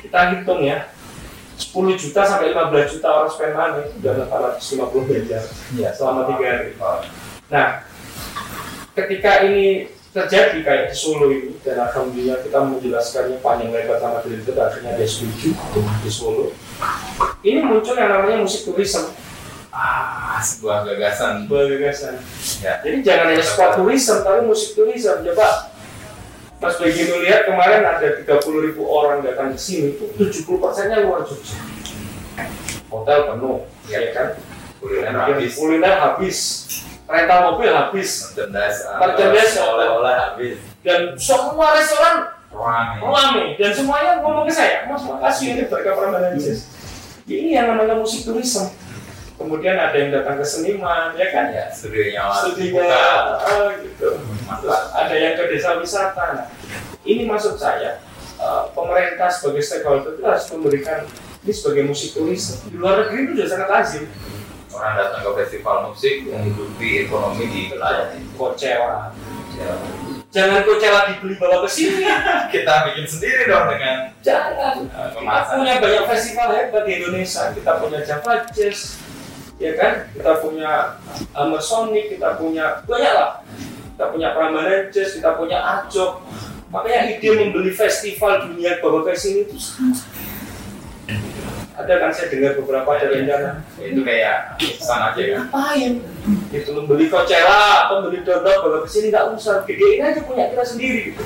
kita 0.00 0.20
hitung 0.32 0.64
ya 0.64 0.88
10 1.60 1.76
juta 1.94 2.20
sampai 2.24 2.50
15 2.50 2.94
juta 2.96 3.08
orang 3.12 3.28
spend 3.28 3.52
money 3.52 3.80
itu 3.84 3.96
udah 4.00 4.12
850 4.56 5.04
miliar 5.04 5.44
Iya, 5.76 5.88
selama 5.92 6.20
tiga 6.32 6.46
hari. 6.48 6.72
Nah, 7.46 7.68
ketika 8.90 9.44
ini 9.44 9.66
terjadi 10.10 10.58
kayak 10.60 10.84
di 10.90 10.96
Solo 10.96 11.30
ini 11.30 11.54
dan 11.62 11.86
alhamdulillah 11.86 12.42
kita 12.42 12.58
menjelaskannya 12.58 13.38
panjang 13.38 13.70
lebar 13.70 14.02
sama 14.02 14.18
direktur 14.26 14.58
akhirnya 14.58 14.98
dia 14.98 15.06
setuju 15.06 15.54
di 16.02 16.10
Solo. 16.10 16.50
Ini 17.40 17.62
muncul 17.62 17.94
yang 17.94 18.10
namanya 18.10 18.40
musik 18.40 18.66
turisme, 18.66 19.14
Ah, 19.70 20.42
sebuah 20.42 20.82
gagasan. 20.82 21.46
sebuah 21.46 21.62
gagasan. 21.70 22.18
Ya. 22.58 22.82
Jadi 22.82 23.06
jangan 23.06 23.26
hanya 23.30 23.44
sport 23.46 23.78
turisme, 23.78 24.18
tapi 24.20 24.42
musik 24.42 24.74
turisme. 24.74 25.22
Coba 25.22 25.69
Mas 26.60 26.76
begitu 26.76 27.16
lihat 27.24 27.48
kemarin 27.48 27.80
ada 27.82 28.20
30 28.20 28.66
ribu 28.68 28.84
orang 28.84 29.24
datang 29.24 29.56
ke 29.56 29.58
sini, 29.58 29.96
itu 29.96 30.12
70 30.12 30.60
persennya 30.60 31.00
luar 31.08 31.24
Jogja. 31.24 31.56
Hotel 32.92 33.18
penuh, 33.32 33.64
ya 33.88 34.12
kan? 34.12 34.36
Kuliner 34.80 35.12
Kemudian 35.12 35.36
habis. 35.40 35.52
kuliner 35.56 35.96
habis, 35.96 36.38
rental 37.08 37.40
mobil 37.52 37.72
habis, 37.72 38.10
Merchandise, 38.36 38.78
ah, 38.88 38.96
Merchandise, 39.00 39.56
habis. 39.56 40.56
dan 40.84 41.00
semua 41.16 41.76
restoran 41.76 42.40
Ruang 42.50 42.98
rame 42.98 43.54
dan 43.62 43.70
semuanya 43.70 44.18
ngomong 44.18 44.42
ke 44.42 44.50
saya 44.50 44.82
mas 44.90 45.06
makasih 45.06 45.54
ini 45.54 45.62
berkat 45.70 45.94
Permanensis 45.94 46.66
ini 47.30 47.54
yang 47.54 47.70
namanya 47.70 47.94
musik 47.94 48.26
turisme 48.26 48.74
kemudian 49.40 49.72
ada 49.74 49.96
yang 49.96 50.12
datang 50.12 50.36
ke 50.36 50.44
seniman 50.44 51.16
ya 51.16 51.26
kan? 51.32 51.48
Ya, 51.48 51.64
studionya 51.66 52.28
studinya 52.28 52.84
buka. 52.84 53.04
eh, 53.40 53.70
gitu. 53.82 54.08
Ada 54.92 55.14
yang 55.16 55.34
ke 55.34 55.44
desa 55.48 55.80
wisata. 55.80 56.26
Nah, 56.36 56.46
ini 57.02 57.24
maksud 57.24 57.56
saya 57.56 58.04
eh, 58.36 58.62
pemerintah 58.70 59.32
sebagai 59.32 59.64
stakeholder 59.64 60.12
itu 60.12 60.22
harus 60.22 60.44
memberikan 60.50 61.08
ini 61.40 61.50
sebagai 61.50 61.84
musik 61.84 62.12
turisme 62.12 62.60
di 62.68 62.76
luar 62.76 63.00
negeri 63.02 63.18
itu 63.24 63.32
sudah 63.34 63.48
sangat 63.48 63.68
lazim. 63.70 64.04
Orang 64.70 64.94
datang 64.94 65.20
ke 65.24 65.30
festival 65.40 65.76
musik 65.88 66.14
menghidupi 66.22 66.88
ekonomi 67.02 67.44
di 67.44 67.60
wilayah 67.70 68.12
itu. 68.12 68.28
Coachella 68.36 69.10
Ya. 69.50 69.76
jangan 70.30 70.62
Coachella 70.62 71.10
dibeli 71.10 71.34
bawa 71.36 71.64
ke 71.64 71.68
sini. 71.68 72.06
Kita 72.54 72.86
bikin 72.86 73.02
sendiri 73.04 73.44
dong 73.44 73.66
dengan 73.66 74.14
jangan. 74.20 74.84
eh, 74.84 75.08
Kita 75.10 75.40
punya 75.50 75.74
banyak 75.76 76.04
festival 76.06 76.48
hebat 76.54 76.82
di 76.84 76.92
Indonesia. 76.96 77.50
Kita 77.50 77.72
punya 77.76 77.98
Java 78.00 78.46
Jazz, 78.46 79.00
ya 79.60 79.72
kan? 79.76 79.92
Kita 80.16 80.40
punya 80.40 80.96
Hammer 81.36 81.62
Sonic, 81.62 82.16
kita 82.16 82.40
punya 82.40 82.80
banyak 82.88 83.14
lah. 83.14 83.44
Kita 83.94 84.04
punya 84.08 84.32
Prambanan 84.32 84.88
Jazz, 84.88 85.20
kita 85.20 85.36
punya 85.36 85.60
Ajok. 85.60 86.24
Makanya 86.72 87.12
ide 87.12 87.28
membeli 87.36 87.70
festival 87.70 88.48
dunia 88.48 88.80
bawa 88.80 89.04
ke 89.04 89.12
sini 89.12 89.44
itu 89.44 89.58
sangat 89.58 90.06
ada 91.80 91.96
kan 91.96 92.12
saya 92.12 92.28
dengar 92.28 92.60
beberapa 92.60 92.92
ada 92.92 93.08
rencana 93.08 93.64
Itu 93.80 94.04
kayak 94.04 94.60
pesan 94.60 95.00
aja 95.00 95.16
kan. 95.16 95.48
ngapain 95.48 95.92
itu 96.52 96.70
membeli 96.76 97.08
Coachella 97.08 97.88
atau 97.88 98.04
membeli 98.04 98.20
donat 98.20 98.60
bawa 98.60 98.84
ke 98.84 98.88
sini 98.92 99.08
nggak 99.08 99.32
usah 99.32 99.64
gedein 99.64 100.04
aja 100.04 100.20
punya 100.28 100.52
kita 100.52 100.62
sendiri 100.62 101.10
gitu. 101.10 101.22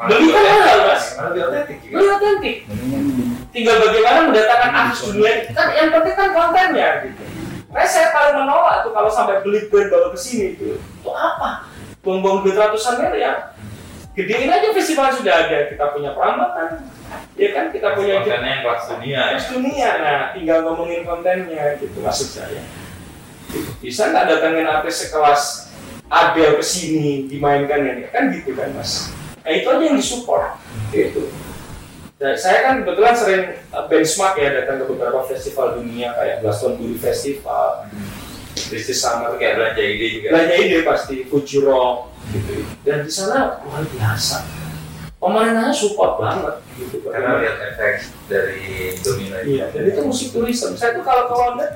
Beli 0.00 0.32
kan 0.32 0.88
Mas. 0.88 1.04
Lebih 1.20 1.42
otentik. 1.52 1.78
Beli 1.84 2.06
otentik 2.08 2.56
tinggal 3.50 3.76
bagaimana 3.82 4.18
mendatangkan 4.30 4.70
artis 4.70 5.00
dunia 5.10 5.32
kan 5.50 5.68
yang 5.74 5.90
penting 5.90 6.14
kan 6.14 6.28
kontennya 6.30 6.88
gitu 7.02 7.22
Makanya 7.70 7.86
saya 7.86 8.08
paling 8.10 8.36
menolak 8.42 8.82
tuh 8.82 8.92
kalau 8.92 9.06
sampai 9.06 9.46
beli 9.46 9.70
brand 9.70 9.88
bawa 9.94 10.10
ke 10.10 10.18
sini 10.18 10.58
gitu. 10.58 10.74
Itu 10.76 11.10
apa? 11.14 11.70
Buang-buang 12.02 12.42
duit 12.42 12.58
ratusan 12.58 12.98
miliar. 12.98 13.54
Gedein 14.18 14.50
aja 14.50 14.74
festival 14.74 15.14
sudah 15.14 15.46
ada. 15.46 15.70
Kita 15.70 15.94
punya 15.94 16.10
perambatan. 16.12 16.82
Ya 17.38 17.48
kan 17.54 17.70
kita 17.70 17.94
punya 17.94 18.20
Kontennya 18.20 18.50
yang 18.58 18.62
kelas 18.66 18.82
dunia 18.90 19.16
ya. 19.16 19.22
Terus 19.32 19.48
dunia, 19.54 19.90
nah 20.02 20.18
tinggal 20.34 20.58
ngomongin 20.66 21.02
kontennya 21.06 21.78
gitu 21.78 21.98
maksud 22.02 22.28
saya. 22.36 22.62
Bisa 23.80 24.12
nggak 24.12 24.26
datangin 24.28 24.66
artis 24.68 25.08
sekelas 25.08 25.72
Adele 26.10 26.58
ke 26.58 26.64
sini 26.66 27.30
dimainkan 27.30 27.86
ini 27.86 28.10
kan 28.10 28.34
gitu 28.34 28.54
kan 28.54 28.74
mas. 28.74 29.14
Nah 29.46 29.50
itu 29.54 29.66
aja 29.66 29.82
yang 29.82 29.98
disupport 29.98 30.58
gitu. 30.90 31.30
Dan 32.20 32.36
saya 32.36 32.58
kan 32.68 32.74
kebetulan 32.84 33.16
sering 33.16 33.42
uh, 33.72 33.88
benchmark 33.88 34.36
ya 34.36 34.52
datang 34.52 34.84
ke 34.84 34.92
beberapa 34.92 35.24
festival 35.24 35.80
dunia 35.80 36.12
kayak 36.12 36.44
Glastonbury 36.44 37.00
Festival, 37.00 37.88
British 38.68 39.00
Summer 39.00 39.40
Kayak 39.40 39.40
kayak 39.40 39.54
belanja 39.56 39.82
ide 39.88 40.06
juga. 40.12 40.28
belanja 40.36 40.54
ide 40.60 40.78
pasti 40.84 41.16
Fuji 41.24 41.64
Rock 41.64 42.12
gitu. 42.36 42.60
Dan 42.84 43.08
di 43.08 43.12
sana 43.12 43.64
luar 43.64 43.88
biasa. 43.88 44.44
Pemerintahnya 45.16 45.72
support 45.72 46.20
banget 46.20 46.60
gitu. 46.76 47.08
Karena 47.08 47.40
lihat 47.40 47.56
efek 47.72 48.12
dari 48.28 48.92
domino 49.00 49.36
itu. 49.40 49.48
Iya, 49.56 49.64
dan 49.72 49.82
itu 49.88 50.00
musik 50.04 50.28
turisme. 50.36 50.76
Saya 50.76 51.00
tuh 51.00 51.04
kalau 51.08 51.24
ke 51.24 51.34
London 51.40 51.70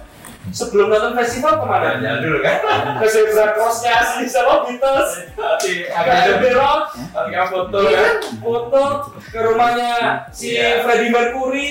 sebelum 0.50 0.92
nonton 0.92 1.14
festival 1.14 1.56
ke 1.56 1.64
mana? 1.64 1.96
Jalan 1.96 2.20
dulu 2.20 2.38
kan. 2.42 2.56
Ke 3.00 3.06
Zebra 3.08 3.46
Crossnya 3.54 3.92
asli 3.96 4.26
sama 4.26 4.66
Beatles. 4.66 5.10
Tapi 5.32 5.88
Agak 5.88 6.14
ada 6.20 6.34
belok, 6.36 6.82
agak 7.14 7.44
foto 7.48 7.78
iya 7.84 7.96
kan. 7.96 8.14
Foto 8.38 8.82
ke 9.30 9.38
rumahnya 9.40 9.92
si 10.28 10.52
Iya. 10.52 10.82
Freddie 10.82 11.08
Mercury, 11.08 11.68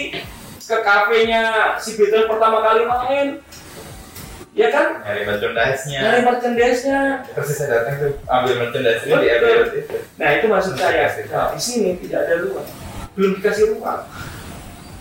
ke 0.64 0.78
kafenya 0.82 1.44
si 1.78 1.94
Beatles 1.94 2.26
pertama 2.26 2.64
kali 2.64 2.82
main. 2.84 3.28
Ya 4.54 4.70
kan? 4.70 5.02
Nyari 5.02 5.26
merchandise-nya. 5.26 5.98
Dari 5.98 6.20
merchandise-nya. 6.22 7.00
Terus 7.26 7.58
saya 7.58 7.68
datang 7.74 7.94
tuh 7.98 8.12
ambil 8.24 8.54
merchandise-nya 8.62 9.14
di. 9.18 9.28
Abbey 9.28 9.82
itu. 9.82 9.98
Nah 10.14 10.30
itu 10.30 10.46
maksud 10.46 10.74
saya. 10.78 11.10
Nah, 11.10 11.58
di 11.58 11.62
sini 11.62 11.98
tidak 11.98 12.30
ada 12.30 12.46
ruang, 12.46 12.68
belum 13.18 13.42
dikasih 13.42 13.74
ruang. 13.74 14.06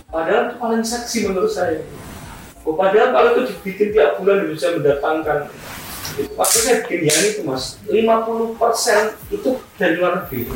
Padahal 0.08 0.48
itu 0.48 0.56
paling 0.56 0.80
seksi 0.80 1.28
menurut 1.28 1.52
saya. 1.52 1.84
Oh, 2.62 2.78
padahal 2.78 3.10
kalau 3.10 3.28
itu 3.34 3.42
dibikin 3.50 3.90
tiap 3.90 4.22
bulan 4.22 4.46
bisa 4.46 4.70
mendatangkan 4.78 5.50
itu 6.14 6.30
waktu 6.36 6.58
saya 6.60 6.76
bikin 6.84 7.08
yang 7.08 7.20
itu 7.24 7.40
mas 7.42 7.80
50% 7.84 8.54
itu 9.30 9.50
dari 9.74 9.94
luar 9.96 10.22
negeri 10.22 10.46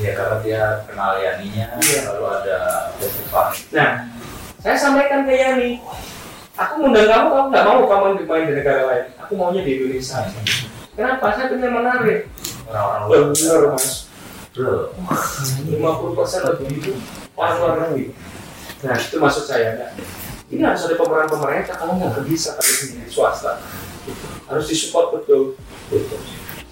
Ya 0.00 0.16
karena 0.16 0.36
dia 0.40 0.62
kenal 0.88 1.20
Yaninya, 1.20 1.76
Iya. 1.78 2.00
lalu 2.10 2.24
ada 2.26 2.58
festival. 2.96 3.52
nah 3.70 3.90
saya 4.58 4.76
sampaikan 4.76 5.24
ke 5.24 5.32
Yani 5.32 5.70
aku 6.52 6.72
ngundang 6.80 7.06
kamu 7.06 7.26
kamu 7.28 7.46
nggak 7.48 7.64
mau 7.64 7.80
kamu 7.86 8.04
main 8.22 8.44
di 8.44 8.54
negara 8.56 8.82
lain 8.84 9.04
aku 9.16 9.32
maunya 9.32 9.62
di 9.62 9.72
Indonesia 9.78 10.20
kenapa 10.92 11.32
saya 11.32 11.48
pengen 11.48 11.72
menarik 11.72 12.28
Orang-orang 12.66 13.02
luar. 13.08 13.22
benar 13.32 13.60
mas 13.72 13.86
Bro. 14.52 14.92
50% 15.64 16.44
lebih 16.44 16.68
itu 16.76 16.92
orang 17.34 17.54
luar 17.56 17.72
negeri. 17.80 18.12
Nah 18.84 18.96
itu 18.98 19.16
maksud 19.16 19.44
saya. 19.48 19.80
Nah, 19.80 19.90
ini 20.52 20.60
harus 20.60 20.84
ada 20.84 21.00
pemeran 21.00 21.28
pemerintah 21.32 21.74
kalau 21.80 21.96
nggak 21.96 22.28
bisa 22.28 22.52
kalau 22.60 22.72
sendiri 22.76 23.08
swasta. 23.08 23.64
Gitu. 24.04 24.24
Harus 24.44 24.64
disupport 24.68 25.16
betul. 25.16 25.56
Betul. 25.88 26.20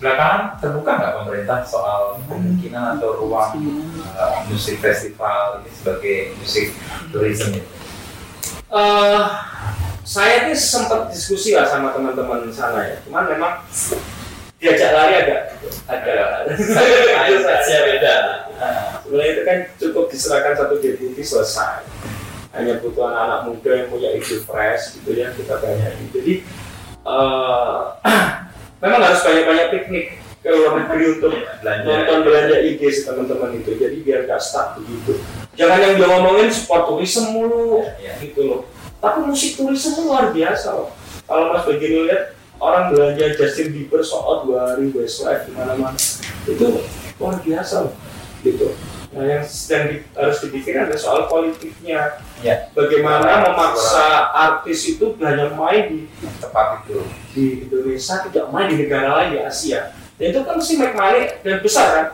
Belakangan 0.00 0.60
terbuka 0.60 0.92
nggak 1.00 1.14
pemerintah 1.24 1.58
soal 1.64 2.20
kemungkinan 2.28 3.00
atau 3.00 3.24
ruang 3.24 3.56
uh, 4.16 4.44
musik 4.52 4.80
festival 4.84 5.64
ini 5.64 5.70
sebagai 5.72 6.16
musik 6.36 6.76
tourism 7.08 7.56
itu? 7.56 7.68
Eh, 8.70 9.24
saya 10.06 10.46
ini 10.46 10.54
sempat 10.54 11.10
diskusi 11.10 11.56
lah 11.56 11.64
sama 11.64 11.96
teman-teman 11.96 12.52
sana 12.52 12.84
ya. 12.84 12.96
Cuman 13.02 13.24
memang 13.32 13.52
diajak 14.60 14.92
lari 14.92 15.14
agak 15.24 15.42
agak 15.88 16.14
Mindsetnya 16.52 17.78
beda. 17.88 18.14
Sebenarnya 19.02 19.30
itu 19.32 19.42
kan 19.42 19.58
cukup 19.80 20.04
diserahkan 20.12 20.52
satu 20.54 20.76
deputi 20.78 21.24
selesai. 21.24 21.82
Hanya 22.50 22.82
butuh 22.82 23.06
anak-anak 23.06 23.40
muda 23.46 23.70
yang 23.78 23.88
punya 23.88 24.08
ide 24.14 24.36
fresh 24.42 24.98
gitu 24.98 25.10
ya 25.14 25.30
kita 25.34 25.54
banyakin. 25.58 26.06
Jadi 26.10 26.32
eh, 27.06 27.78
memang 28.82 29.00
harus 29.00 29.20
banyak-banyak 29.22 29.66
piknik 29.70 30.06
ke 30.40 30.48
luar 30.48 30.72
negeri 30.80 31.04
untuk 31.20 31.32
belanja. 31.36 31.84
nonton 31.84 32.18
belanja 32.24 32.56
IG 32.64 32.82
teman-teman 33.04 33.50
itu. 33.60 33.70
Jadi 33.76 33.96
biar 34.02 34.20
gak 34.26 34.40
stuck 34.40 34.80
begitu. 34.80 35.20
Jangan 35.54 35.78
yang 35.84 35.94
dia 36.00 36.08
ngomongin 36.08 36.48
sport 36.48 36.88
tourism 36.88 37.36
mulu 37.36 37.84
Iya. 38.00 38.16
gitu 38.24 38.40
loh. 38.48 38.60
Tapi 38.98 39.28
musik 39.28 39.60
tourism 39.60 40.08
luar 40.08 40.32
biasa 40.32 40.74
loh. 40.74 40.90
Kalau 41.28 41.52
mas 41.54 41.62
begini 41.68 42.08
lihat 42.10 42.34
orang 42.60 42.92
belanja 42.92 43.24
Justin 43.34 43.72
Bieber 43.72 44.04
out 44.04 44.44
dua 44.44 44.74
hari 44.76 44.92
Westlife 44.92 45.48
di 45.48 45.52
mana-mana 45.56 45.96
itu 46.44 46.84
luar 47.16 47.36
biasa 47.40 47.88
loh 47.88 47.94
gitu 48.44 48.72
nah 49.10 49.26
yang 49.26 49.42
sedang 49.42 49.90
di- 49.90 50.06
harus 50.14 50.38
dipikirkan 50.38 50.86
adalah 50.86 51.02
soal 51.02 51.20
politiknya. 51.26 52.22
Ya. 52.46 52.70
Bagaimana 52.70 53.42
memaksa 53.42 54.30
artis 54.30 54.86
itu 54.86 55.18
hanya 55.18 55.50
main 55.50 55.90
di 55.90 55.98
tepat 56.38 56.86
itu. 56.86 57.02
di 57.30 57.66
Indonesia 57.66 58.26
tidak 58.26 58.46
main 58.50 58.66
di 58.70 58.86
negara 58.86 59.18
lain 59.18 59.34
di 59.34 59.40
Asia. 59.42 59.94
Dan 60.14 60.34
itu 60.34 60.40
kan 60.42 60.58
mesti 60.58 60.74
make 60.78 60.94
money 60.94 61.30
dan 61.42 61.58
besar 61.62 61.86
kan? 61.90 62.06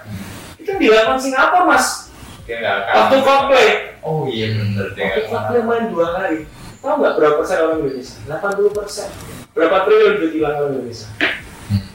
Itu 0.56 0.68
yang 0.72 0.80
dilakukan 0.80 1.20
Singapura 1.20 1.64
mas. 1.68 2.12
Waktu 2.46 3.16
Coldplay. 3.24 3.68
Oh 4.06 4.24
iya 4.30 4.54
bener 4.54 4.92
dia 4.94 5.04
waktu 5.08 5.20
Coldplay 5.28 5.60
akan 5.60 5.68
main 5.68 5.84
dua 5.90 6.06
hari 6.14 6.38
tahu 6.78 7.02
nggak 7.02 7.14
berapa 7.18 7.34
persen 7.42 7.56
orang 7.60 7.78
Indonesia? 7.82 8.16
80 8.28 8.78
persen. 8.78 9.08
Berapa 9.56 9.76
triliun 9.84 10.14
duit 10.22 10.32
hilang 10.36 10.54
orang 10.54 10.70
Indonesia? 10.78 11.08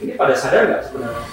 Ini 0.02 0.12
pada 0.18 0.34
sadar 0.36 0.68
nggak 0.68 0.82
sebenarnya 0.84 1.24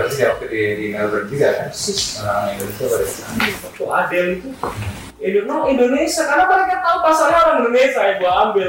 Terus 0.00 0.14
ya 0.16 0.26
waktu 0.32 0.46
di, 0.48 0.60
di 0.74 0.86
Melbourne 0.90 1.28
juga 1.28 1.48
kan? 1.52 1.68
Orang 2.16 2.46
Indonesia 2.50 2.84
pada 2.86 3.06
sana. 3.06 3.34
waktu 3.60 3.82
Adele 3.84 4.30
itu. 4.34 4.48
Indo- 5.20 5.44
no, 5.44 5.56
Indonesia. 5.66 6.22
Karena 6.24 6.44
mereka 6.46 6.76
tahu 6.80 6.96
pasarnya 7.02 7.38
orang 7.38 7.56
Indonesia 7.60 8.00
yang 8.00 8.16
gua 8.18 8.32
ambil. 8.46 8.68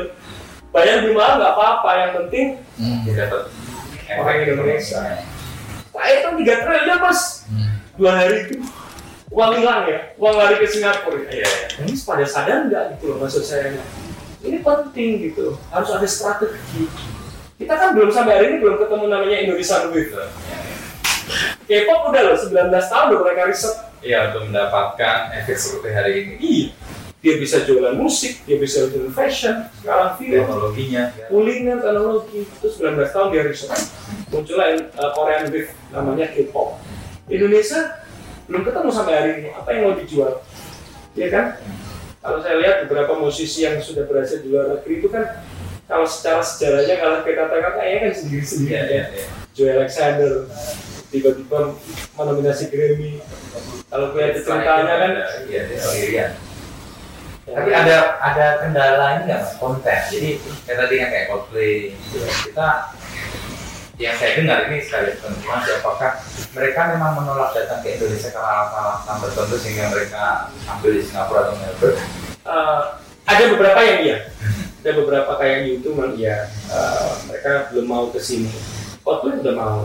Bayar 0.71 0.93
lebih 1.00 1.13
mahal 1.13 1.33
nggak 1.35 1.51
apa-apa 1.51 1.89
yang 1.93 2.11
penting 2.15 2.45
Dia 3.03 3.13
dapat. 3.21 3.43
Orang 4.13 4.38
Indonesia. 4.39 5.00
saya 5.91 6.15
kan 6.23 6.33
tiga 6.39 6.55
triliun 6.63 7.00
mas. 7.00 7.43
Dua 7.95 8.11
hari 8.15 8.47
itu. 8.47 8.55
Uang 9.31 9.51
hilang 9.55 9.88
ya? 9.88 10.00
Uang 10.15 10.35
lari 10.35 10.59
ke 10.59 10.67
Singapura. 10.67 11.23
Iya, 11.27 11.47
iya. 11.47 11.67
ini 11.83 11.95
pada 12.03 12.23
sadar 12.27 12.67
nggak 12.67 12.83
gitu 12.95 13.11
loh 13.11 13.17
maksud 13.23 13.43
saya? 13.43 13.71
Ini 14.43 14.59
penting 14.59 15.11
gitu. 15.23 15.55
Harus 15.71 15.88
ada 15.91 16.03
strategi. 16.03 16.88
Kita 17.55 17.77
kan 17.77 17.93
belum 17.93 18.09
sampai 18.09 18.33
hari 18.35 18.45
ini 18.51 18.57
belum 18.59 18.75
ketemu 18.75 19.05
namanya 19.07 19.38
Indonesian 19.39 19.91
Wave 19.91 20.11
K-pop 21.71 22.11
udah 22.11 22.21
loh 22.27 22.35
19 22.35 22.51
tahun 22.67 23.05
udah 23.15 23.19
mereka 23.23 23.43
riset. 23.47 23.75
Iya 24.03 24.33
untuk 24.33 24.51
mendapatkan 24.51 25.17
efek 25.39 25.55
seperti 25.55 25.89
hari 25.95 26.11
ini. 26.19 26.33
iya. 26.43 26.67
Dia 27.21 27.37
bisa 27.37 27.61
jualan 27.63 27.95
musik 27.95 28.41
dia 28.43 28.57
bisa 28.57 28.89
jualan 28.89 29.13
fashion 29.13 29.69
sekarang 29.79 30.17
film 30.17 30.41
Teknologinya. 30.41 31.03
ya. 31.15 31.25
kuliner 31.29 31.77
teknologi. 31.79 32.43
Itu 32.43 32.67
19 32.67 32.97
tahun 33.07 33.27
dia 33.31 33.43
riset. 33.47 33.71
Muncullah 34.27 34.67
uh, 34.97 35.11
Korean 35.15 35.47
Wave 35.47 35.71
namanya 35.93 36.27
K-pop. 36.27 36.81
Indonesia 37.29 38.03
belum 38.51 38.67
ketemu 38.67 38.89
sampai 38.91 39.13
hari 39.15 39.31
ini. 39.39 39.49
Apa 39.55 39.69
yang 39.71 39.81
mau 39.87 39.95
dijual? 39.95 40.43
Ya 41.15 41.27
kan? 41.31 41.55
Kalau 42.19 42.37
saya 42.43 42.59
lihat 42.59 42.75
beberapa 42.85 43.15
musisi 43.15 43.63
yang 43.63 43.79
sudah 43.79 44.03
berhasil 44.05 44.43
di 44.43 44.51
luar 44.51 44.75
negeri 44.75 44.99
itu 44.99 45.07
kan 45.07 45.39
kalau 45.85 46.05
secara 46.05 46.41
sejarahnya 46.41 46.99
kalau 46.99 47.21
kita 47.21 47.49
kata 47.49 47.81
ya 47.81 47.97
kan 48.01 48.11
sendiri 48.13 48.45
sendiri 48.45 48.71
Iya, 48.71 48.81
iya, 48.85 49.03
iya. 49.09 49.25
Joe 49.51 49.71
Alexander 49.73 50.45
tiba-tiba 51.12 51.75
menominasi 52.15 52.72
Grammy. 52.72 53.20
Kalau 53.91 54.15
gue 54.15 54.24
itu 54.32 54.39
ceritanya 54.48 54.96
kan 54.96 55.12
Iya, 55.51 55.62
iya, 55.68 55.84
iya. 56.08 56.27
Tapi 57.51 57.70
ada 57.75 58.15
ada 58.24 58.46
kendala 58.63 59.20
ini 59.20 59.24
nggak 59.27 59.41
mas? 59.44 59.53
Konten. 59.60 60.00
Jadi 60.08 60.39
kayak 60.63 60.77
tadi 60.88 60.94
kan 61.03 61.10
kayak 61.12 61.25
Coldplay, 61.27 61.75
kita 62.48 62.68
yang 64.00 64.15
saya 64.18 64.32
dengar 64.39 64.65
ini 64.72 64.82
sekali 64.82 65.13
konfirmasi 65.20 65.77
apakah 65.77 66.18
mereka 66.58 66.80
memang 66.89 67.21
menolak 67.21 67.54
datang 67.54 67.86
ke 67.86 68.00
Indonesia 68.00 68.34
karena 68.34 68.65
alasan-alasan 68.65 69.17
tertentu 69.21 69.56
sehingga 69.62 69.86
mereka 69.93 70.24
ambil 70.65 70.91
di 70.97 71.02
Singapura 71.06 71.39
atau 71.45 71.56
Melbourne. 71.60 72.00
Eh, 72.41 72.82
ada 73.30 73.43
beberapa 73.54 73.80
yang 73.86 74.00
iya. 74.02 74.17
Ada 74.82 74.91
beberapa 74.97 75.32
kayak 75.38 75.58
YouTube 75.69 75.97
yang 76.02 76.13
iya. 76.17 76.38
Eh, 76.71 77.12
mereka 77.30 77.52
belum 77.69 77.86
mau 77.86 78.06
ke 78.10 78.17
sini. 78.17 78.50
Coldplay 79.06 79.38
udah 79.43 79.54
mau 79.54 79.78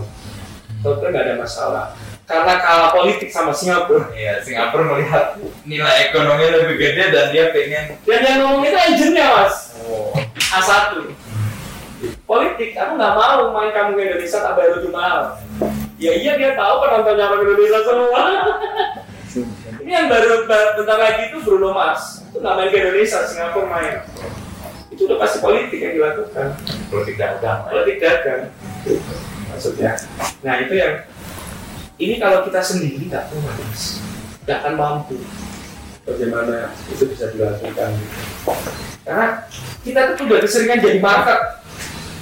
Coldplay 0.86 1.10
nggak 1.10 1.24
ada 1.26 1.34
masalah. 1.34 1.84
Karena 2.26 2.54
kalah 2.62 2.90
politik 2.94 3.26
sama 3.30 3.50
Singapura. 3.50 4.06
Iya, 4.14 4.38
Singapura 4.38 4.86
melihat 4.94 5.34
nilai 5.66 6.10
ekonomi 6.10 6.46
lebih 6.46 6.78
gede 6.78 7.10
dan 7.10 7.26
dia 7.34 7.50
pengen 7.50 7.98
dan 8.06 8.20
yang 8.22 8.38
ngomong 8.46 8.62
itu 8.62 8.78
agentnya 8.78 9.26
mas. 9.34 9.74
Oh, 9.82 10.14
A1 10.54 10.94
politik 12.26 12.70
aku 12.78 12.92
nggak 12.98 13.14
mau 13.14 13.50
main 13.50 13.70
kamu 13.74 13.98
ke 13.98 14.02
Indonesia 14.10 14.38
tak 14.42 14.54
bayar 14.54 14.78
lebih 14.78 14.90
mahal. 14.94 15.38
Ya 15.98 16.12
iya 16.14 16.38
dia 16.38 16.54
tahu 16.54 16.74
penontonnya 16.86 17.24
orang 17.30 17.42
Indonesia 17.42 17.80
semua. 17.82 18.22
Ini 19.86 19.90
yang 19.90 20.06
baru 20.10 20.50
ba- 20.50 20.74
bentar 20.74 20.98
lagi 20.98 21.30
itu 21.30 21.38
Bruno 21.46 21.70
Mars. 21.70 22.26
Itu 22.30 22.42
nggak 22.42 22.54
main 22.58 22.70
ke 22.74 22.78
Indonesia 22.78 23.22
Singapura 23.26 23.66
main. 23.70 23.94
Itu 24.90 25.06
udah 25.06 25.18
pasti 25.22 25.38
politik 25.38 25.78
yang 25.78 25.94
dilakukan. 25.94 26.58
Politik 26.90 27.14
dagang. 27.18 27.70
politik 27.70 27.96
dagang 28.02 28.50
maksudnya 29.50 29.92
nah 30.42 30.54
itu 30.60 30.74
yang 30.76 30.94
ini 31.96 32.20
kalau 32.20 32.44
kita 32.44 32.60
sendiri 32.60 33.08
nggak 33.08 33.32
kuat 33.32 33.56
mas 33.60 33.82
nggak 34.44 34.58
akan 34.62 34.74
mampu 34.76 35.16
bagaimana 36.06 36.76
itu 36.92 37.04
bisa 37.10 37.34
dilakukan 37.34 37.90
karena 39.06 39.26
kita 39.86 40.18
tuh 40.18 40.26
udah 40.26 40.38
keseringan 40.42 40.82
jadi 40.82 40.98
market 40.98 41.62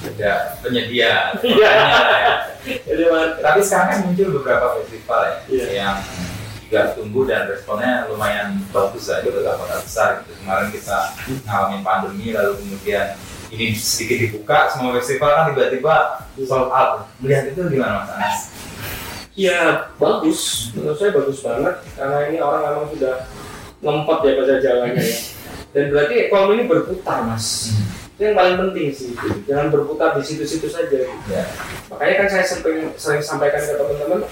Tidak 0.05 0.61
penyedia. 0.61 1.33
Iya. 1.41 1.71
ya. 1.73 2.35
jadi 2.85 3.05
Tapi 3.41 3.61
sekarang 3.65 3.89
kan 3.89 3.99
muncul 4.05 4.37
beberapa 4.37 4.77
festival 4.85 5.21
ya 5.25 5.37
Iya. 5.49 5.67
yang 5.81 5.97
juga 6.61 6.93
tumbuh 6.93 7.25
dan 7.25 7.49
responnya 7.49 8.05
lumayan 8.13 8.61
bagus 8.69 9.09
juga 9.09 9.39
gak 9.41 9.57
bakal 9.65 9.79
besar 9.81 10.09
gitu. 10.21 10.37
Kemarin 10.45 10.69
kita 10.77 10.99
ngalamin 11.49 11.81
pandemi 11.81 12.37
lalu 12.37 12.53
kemudian 12.61 13.17
ini 13.55 13.73
sedikit 13.79 14.19
dibuka 14.29 14.59
semua 14.75 14.99
festival 14.99 15.31
kan 15.31 15.45
tiba-tiba 15.55 15.95
sold 16.45 16.69
out. 16.75 17.07
Melihat 17.23 17.55
itu 17.55 17.61
gimana 17.71 18.03
Mas 18.03 18.11
Anas? 18.15 18.39
ya 19.35 19.91
bagus 19.99 20.71
menurut 20.79 20.95
saya 20.95 21.11
bagus 21.11 21.43
banget 21.43 21.75
karena 21.99 22.19
ini 22.31 22.39
orang 22.39 22.63
memang 22.71 22.87
sudah 22.95 23.27
ngempet 23.83 24.19
ya 24.23 24.33
pada 24.39 24.55
jalannya 24.63 25.03
ya 25.03 25.19
dan 25.75 25.85
berarti 25.91 26.15
ekonomi 26.31 26.53
ini 26.55 26.65
berputar 26.71 27.27
mas 27.27 27.75
itu 28.15 28.31
yang 28.31 28.39
paling 28.39 28.57
penting 28.63 28.95
sih 28.95 29.11
itu. 29.11 29.27
jangan 29.51 29.75
berputar 29.75 30.15
di 30.15 30.23
situ-situ 30.23 30.71
saja. 30.71 31.03
Ya. 31.27 31.51
makanya 31.91 32.15
kan 32.15 32.27
saya 32.31 32.45
sering, 32.47 32.95
sering 32.95 33.23
sampaikan 33.27 33.59
ke 33.59 33.75
teman-teman 33.75 34.23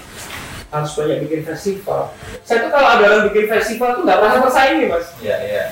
harus 0.71 0.91
banyak 0.95 1.27
bikin 1.27 1.41
festival 1.51 2.15
saya 2.47 2.63
tuh 2.63 2.71
kalau 2.71 2.87
ada 2.95 3.03
orang 3.11 3.23
bikin 3.27 3.51
festival 3.51 3.99
tuh 3.99 4.03
nggak 4.07 4.19
pernah 4.23 4.39
bersaing 4.39 4.77
nih 4.79 4.87
mas 4.87 5.07
Iya, 5.19 5.35
iya. 5.43 5.63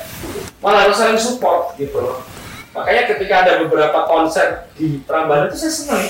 malah 0.60 0.92
harus 0.92 1.00
saling 1.00 1.16
support 1.16 1.72
gitu 1.80 2.04
loh 2.04 2.20
makanya 2.72 3.04
ketika 3.16 3.36
ada 3.46 3.54
beberapa 3.64 4.08
konser 4.08 4.72
di 4.76 5.04
Prambanan 5.04 5.52
itu 5.52 5.58
saya 5.68 5.74
senang. 5.74 6.04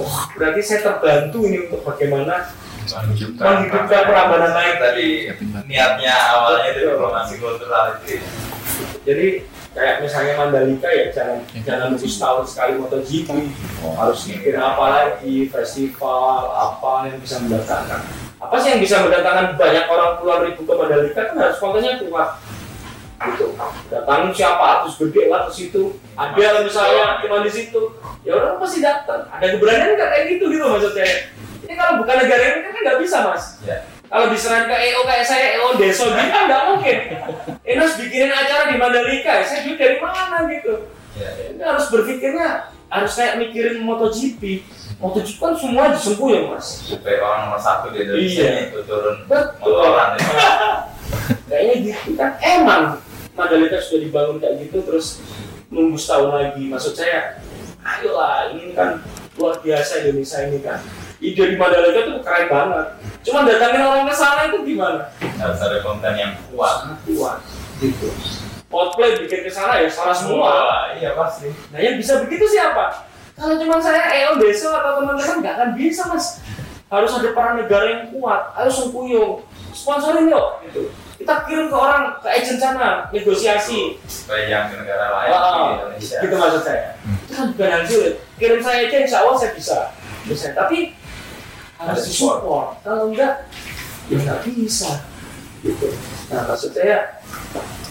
Wah 0.00 0.32
berarti 0.32 0.60
saya 0.64 0.80
terbantu 0.80 1.44
ini 1.44 1.68
untuk 1.68 1.84
bagaimana 1.84 2.48
menghidupkan 2.82 4.04
Prambanan 4.08 4.52
lain 4.56 4.74
tadi 4.80 5.08
niatnya 5.68 6.14
awalnya 6.34 6.66
itu 6.74 6.80
diplomasi 6.90 7.34
kultural 7.38 8.00
itu. 8.02 8.18
jadi 9.02 9.28
kayak 9.72 10.04
misalnya 10.04 10.32
Mandalika 10.36 10.88
ya 10.88 11.08
jangan 11.12 11.38
jangan 11.64 11.96
nunggu 11.96 12.08
setahun 12.08 12.44
sekali 12.52 12.76
MotoGP. 12.76 13.28
Harus 13.96 14.20
bikin 14.28 14.56
apa 14.60 14.84
lagi 14.88 15.48
festival 15.48 16.52
apa 16.52 17.08
yang 17.08 17.18
bisa 17.18 17.40
mendatangkan. 17.40 18.00
Apa 18.42 18.56
sih 18.58 18.76
yang 18.76 18.82
bisa 18.82 19.00
mendatangkan 19.00 19.56
banyak 19.56 19.84
orang 19.88 20.10
puluhan 20.20 20.40
ribu 20.50 20.62
ke 20.68 20.74
Mandalika 20.76 21.20
kan 21.32 21.36
harus 21.40 21.56
kontennya 21.56 22.02
kuat 22.04 22.41
gitu. 23.30 23.46
Datangin 23.92 24.30
siapa? 24.34 24.62
Artis 24.82 24.98
gede 24.98 25.30
lah 25.30 25.46
ke 25.46 25.52
situ. 25.54 25.94
Ada 26.18 26.66
misalnya 26.66 27.22
cuma 27.22 27.46
di 27.46 27.52
situ. 27.52 27.94
Ya 28.26 28.32
orang 28.34 28.58
pasti 28.58 28.78
datang. 28.82 29.30
Ada 29.30 29.46
keberanian 29.58 29.94
nggak 29.94 30.10
kayak 30.10 30.24
gitu 30.34 30.44
gitu 30.50 30.64
maksud 30.66 30.92
saya 30.94 31.30
ini 31.62 31.74
kalau 31.78 32.04
bukan 32.04 32.16
negara 32.20 32.42
ini 32.42 32.60
kan 32.68 32.72
nggak 32.84 32.98
bisa 33.00 33.16
mas. 33.24 33.44
Ya. 33.64 33.78
kalau 34.12 34.28
diserang 34.28 34.68
ke 34.68 34.76
EO 34.76 35.08
kayak 35.08 35.24
saya 35.24 35.56
EO 35.56 35.72
Deso 35.80 36.04
gitu 36.12 36.28
kan 36.28 36.44
nggak 36.44 36.62
mungkin. 36.68 36.96
Ini 37.64 37.78
harus 37.80 37.96
bikinin 37.96 38.28
acara 38.28 38.68
di 38.68 38.76
Mandalika. 38.76 39.40
Ya 39.40 39.44
saya 39.48 39.64
duit 39.64 39.80
dari 39.80 39.96
mana 39.96 40.44
gitu? 40.52 40.92
Ya, 41.16 41.28
ya. 41.32 41.44
ini 41.56 41.62
harus 41.64 41.88
berpikirnya 41.88 42.68
harus 42.92 43.12
kayak 43.16 43.40
mikirin 43.40 43.80
MotoGP. 43.80 44.68
MotoGP 45.00 45.38
kan 45.40 45.56
semua 45.56 45.96
disempuh 45.96 46.28
ya 46.28 46.40
mas. 46.44 46.92
Supaya 46.92 47.24
orang 47.24 47.40
nomor 47.48 47.60
satu 47.64 47.88
di 47.88 48.04
Indonesia 48.04 48.44
Iya. 48.44 48.68
itu 48.68 48.78
turun 48.84 49.16
Betul. 49.24 49.80
motoran 49.80 50.08
ya. 50.20 50.28
kayaknya 51.48 51.74
gitu 51.88 52.10
kan. 52.20 52.30
Emang 52.44 52.82
Mandalika 53.32 53.80
sudah 53.80 54.00
dibangun 54.04 54.36
kayak 54.38 54.68
gitu 54.68 54.84
terus 54.84 55.24
nunggu 55.72 55.96
setahun 55.96 56.30
lagi 56.36 56.68
maksud 56.68 56.92
saya 56.92 57.40
ayolah 57.80 58.52
ini 58.52 58.76
kan 58.76 59.00
luar 59.40 59.56
biasa 59.64 60.04
Indonesia 60.04 60.38
ini 60.44 60.58
kan 60.60 60.78
ide 61.22 61.42
di 61.52 61.56
Mandalika 61.56 62.04
tuh 62.04 62.20
keren 62.20 62.46
banget 62.52 62.86
cuma 63.24 63.48
datangin 63.48 63.82
orang 63.86 64.04
ke 64.08 64.14
sana 64.14 64.52
itu 64.52 64.58
gimana 64.66 65.08
Harus 65.42 65.58
ada 65.58 65.82
konten 65.82 66.14
yang 66.14 66.32
kuat. 66.54 66.94
kuat 67.02 67.38
gitu 67.82 68.10
Coldplay 68.72 69.20
bikin 69.20 69.44
ke 69.44 69.52
sana 69.52 69.84
ya 69.84 69.88
salah 69.92 70.16
semua. 70.16 70.48
Wah, 70.48 70.96
iya 70.96 71.12
pasti. 71.12 71.52
Nah 71.68 71.76
yang 71.76 72.00
bisa 72.00 72.24
begitu 72.24 72.48
siapa? 72.48 73.04
Kalau 73.36 73.60
cuma 73.60 73.76
saya 73.76 74.08
Eon 74.16 74.40
Deso 74.40 74.72
atau 74.72 74.96
teman-teman 74.96 75.44
nggak 75.44 75.54
akan 75.60 75.70
bisa 75.76 76.08
mas. 76.08 76.40
Harus 76.88 77.12
ada 77.20 77.36
peran 77.36 77.60
negara 77.60 77.84
yang 77.84 78.02
kuat, 78.16 78.52
harus 78.56 78.88
kuyung, 78.88 79.44
sponsorin 79.76 80.32
yuk. 80.32 80.64
Gitu. 80.64 80.88
Kita 81.22 81.46
kirim 81.46 81.70
ke 81.70 81.76
orang 81.78 82.18
ke 82.18 82.26
agent 82.26 82.58
sana, 82.58 83.06
negosiasi. 83.14 83.94
Supaya 84.10 84.42
yang 84.50 84.64
ke 84.66 84.82
negara 84.82 85.06
lain 85.14 85.30
Ah, 85.30 85.38
di 85.38 85.62
Indonesia. 85.78 86.18
gitu 86.18 86.34
maksud 86.34 86.62
saya. 86.66 86.98
Itu 86.98 87.32
kan 87.32 87.46
bukan 87.54 87.68
hal 87.70 87.82
sulit. 87.86 88.14
Kirim 88.34 88.58
saya 88.58 88.90
aja, 88.90 88.96
insya 88.98 89.18
Allah 89.22 89.34
saya 89.38 89.52
bisa. 89.54 89.78
bisa. 90.26 90.50
Tapi 90.50 90.98
harus 91.78 92.02
Ada 92.02 92.10
disupport. 92.10 92.68
Kalau 92.82 93.06
enggak, 93.06 93.46
ya 94.10 94.16
nggak 94.18 94.40
bisa. 94.44 94.90
Gitu. 95.62 95.94
Nah 96.26 96.42
maksud 96.42 96.74
saya, 96.74 97.22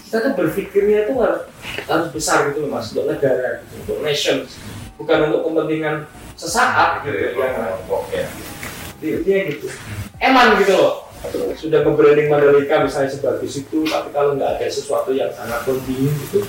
kita 0.04 0.16
tuh 0.20 0.32
berpikirnya 0.36 1.08
tuh 1.08 1.16
harus, 1.24 1.40
harus 1.88 2.08
besar 2.12 2.52
gitu 2.52 2.68
loh 2.68 2.76
mas, 2.76 2.92
untuk 2.92 3.08
negara, 3.08 3.64
gitu, 3.64 3.74
untuk 3.80 3.98
nation. 4.04 4.44
Bukan 5.00 5.32
untuk 5.32 5.40
kepentingan 5.48 6.04
sesaat 6.36 7.00
gitu 7.00 7.16
gitu. 7.16 7.40
ya, 7.40 7.48
yang 7.48 7.52
kelompok 7.56 8.02
ya. 8.12 8.24
Intinya 9.00 9.40
gitu. 9.48 9.66
Eman 10.20 10.60
gitu 10.60 10.76
loh. 10.76 11.01
Sudah 11.54 11.86
nge-branding 11.86 12.26
Mandalika 12.26 12.82
misalnya 12.82 13.14
sebagus 13.14 13.54
itu, 13.62 13.86
tapi 13.86 14.10
kalau 14.10 14.34
nggak 14.34 14.58
ada 14.58 14.66
sesuatu 14.66 15.14
yang 15.14 15.30
sangat 15.30 15.62
penting 15.62 16.10
gitu, 16.26 16.42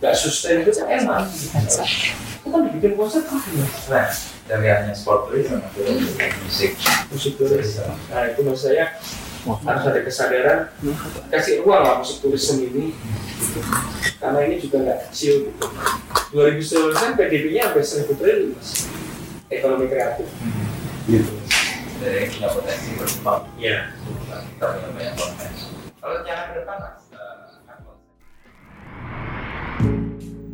nggak 0.00 0.14
sustain 0.16 0.60
itu 0.60 0.72
kan 0.76 0.86
eman. 0.92 1.24
Itu 1.24 2.48
kan 2.52 2.60
dibikin 2.68 2.92
konsep 3.00 3.24
kan. 3.24 3.40
Nah, 3.88 4.06
dari 4.50 4.66
hanya 4.66 4.92
sport 4.92 5.30
tourism 5.30 5.62
atau 5.62 5.86
musik 6.42 6.74
musik 7.14 7.32
turis. 7.38 7.78
Nah 8.10 8.26
itu 8.26 8.42
maksud 8.42 8.74
saya 8.74 8.98
harus 9.46 9.84
ada 9.88 10.00
kesadaran 10.04 10.60
kasih 11.32 11.64
ruang 11.64 11.80
lah 11.80 11.94
musik 12.02 12.20
turisme 12.20 12.60
ini 12.60 12.92
gitu. 13.40 13.60
karena 14.20 14.38
ini 14.44 14.60
juga 14.60 14.76
nggak 14.84 15.00
kecil 15.08 15.48
gitu 15.48 15.64
2019 16.36 16.92
kan 16.92 17.10
PDB-nya 17.16 17.72
sampai 17.72 18.04
1000 18.04 18.20
triliun 18.20 18.50
mas 18.52 18.84
ekonomi 19.48 19.88
kreatif 19.88 20.28
gitu 21.08 21.32
dari 22.00 22.16
yang 22.24 22.30
punya 22.32 22.48
potensi 22.48 22.88
berkembang. 22.96 23.42
ya 23.60 23.92
Kita 24.56 24.64
punya 24.72 24.88
banyak 24.96 25.14
konten. 25.20 25.50
Kalau 26.00 26.18
jangan 26.24 26.44
ke 26.48 26.54
depan 26.64 26.76
mas, 26.80 26.96
eh, 27.12 27.34
konsep? 27.44 27.96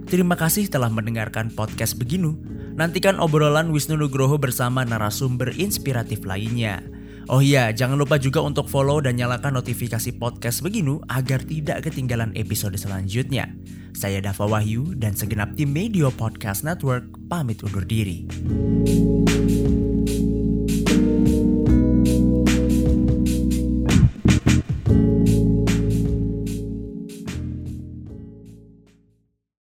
Terima 0.07 0.35
kasih 0.35 0.65
telah 0.67 0.91
mendengarkan 0.91 1.55
podcast 1.55 1.95
Beginu. 1.99 2.35
Nantikan 2.77 3.23
obrolan 3.23 3.71
Wisnu 3.73 3.97
Nugroho 3.97 4.37
bersama 4.37 4.83
narasumber 4.83 5.55
inspiratif 5.55 6.27
lainnya. 6.27 6.83
Oh 7.27 7.43
iya, 7.43 7.75
jangan 7.75 7.99
lupa 7.99 8.23
juga 8.23 8.39
untuk 8.39 8.71
follow 8.71 9.03
dan 9.03 9.19
nyalakan 9.19 9.59
notifikasi 9.59 10.15
podcast 10.15 10.63
Beginu 10.63 11.03
agar 11.11 11.43
tidak 11.43 11.83
ketinggalan 11.91 12.31
episode 12.39 12.79
selanjutnya. 12.79 13.51
Saya 13.99 14.23
Dava 14.23 14.47
Wahyu 14.47 14.95
dan 14.95 15.17
segenap 15.17 15.59
tim 15.59 15.75
Media 15.75 16.07
Podcast 16.13 16.63
Network 16.63 17.11
pamit 17.27 17.65
undur 17.67 17.83
diri. 17.83 18.29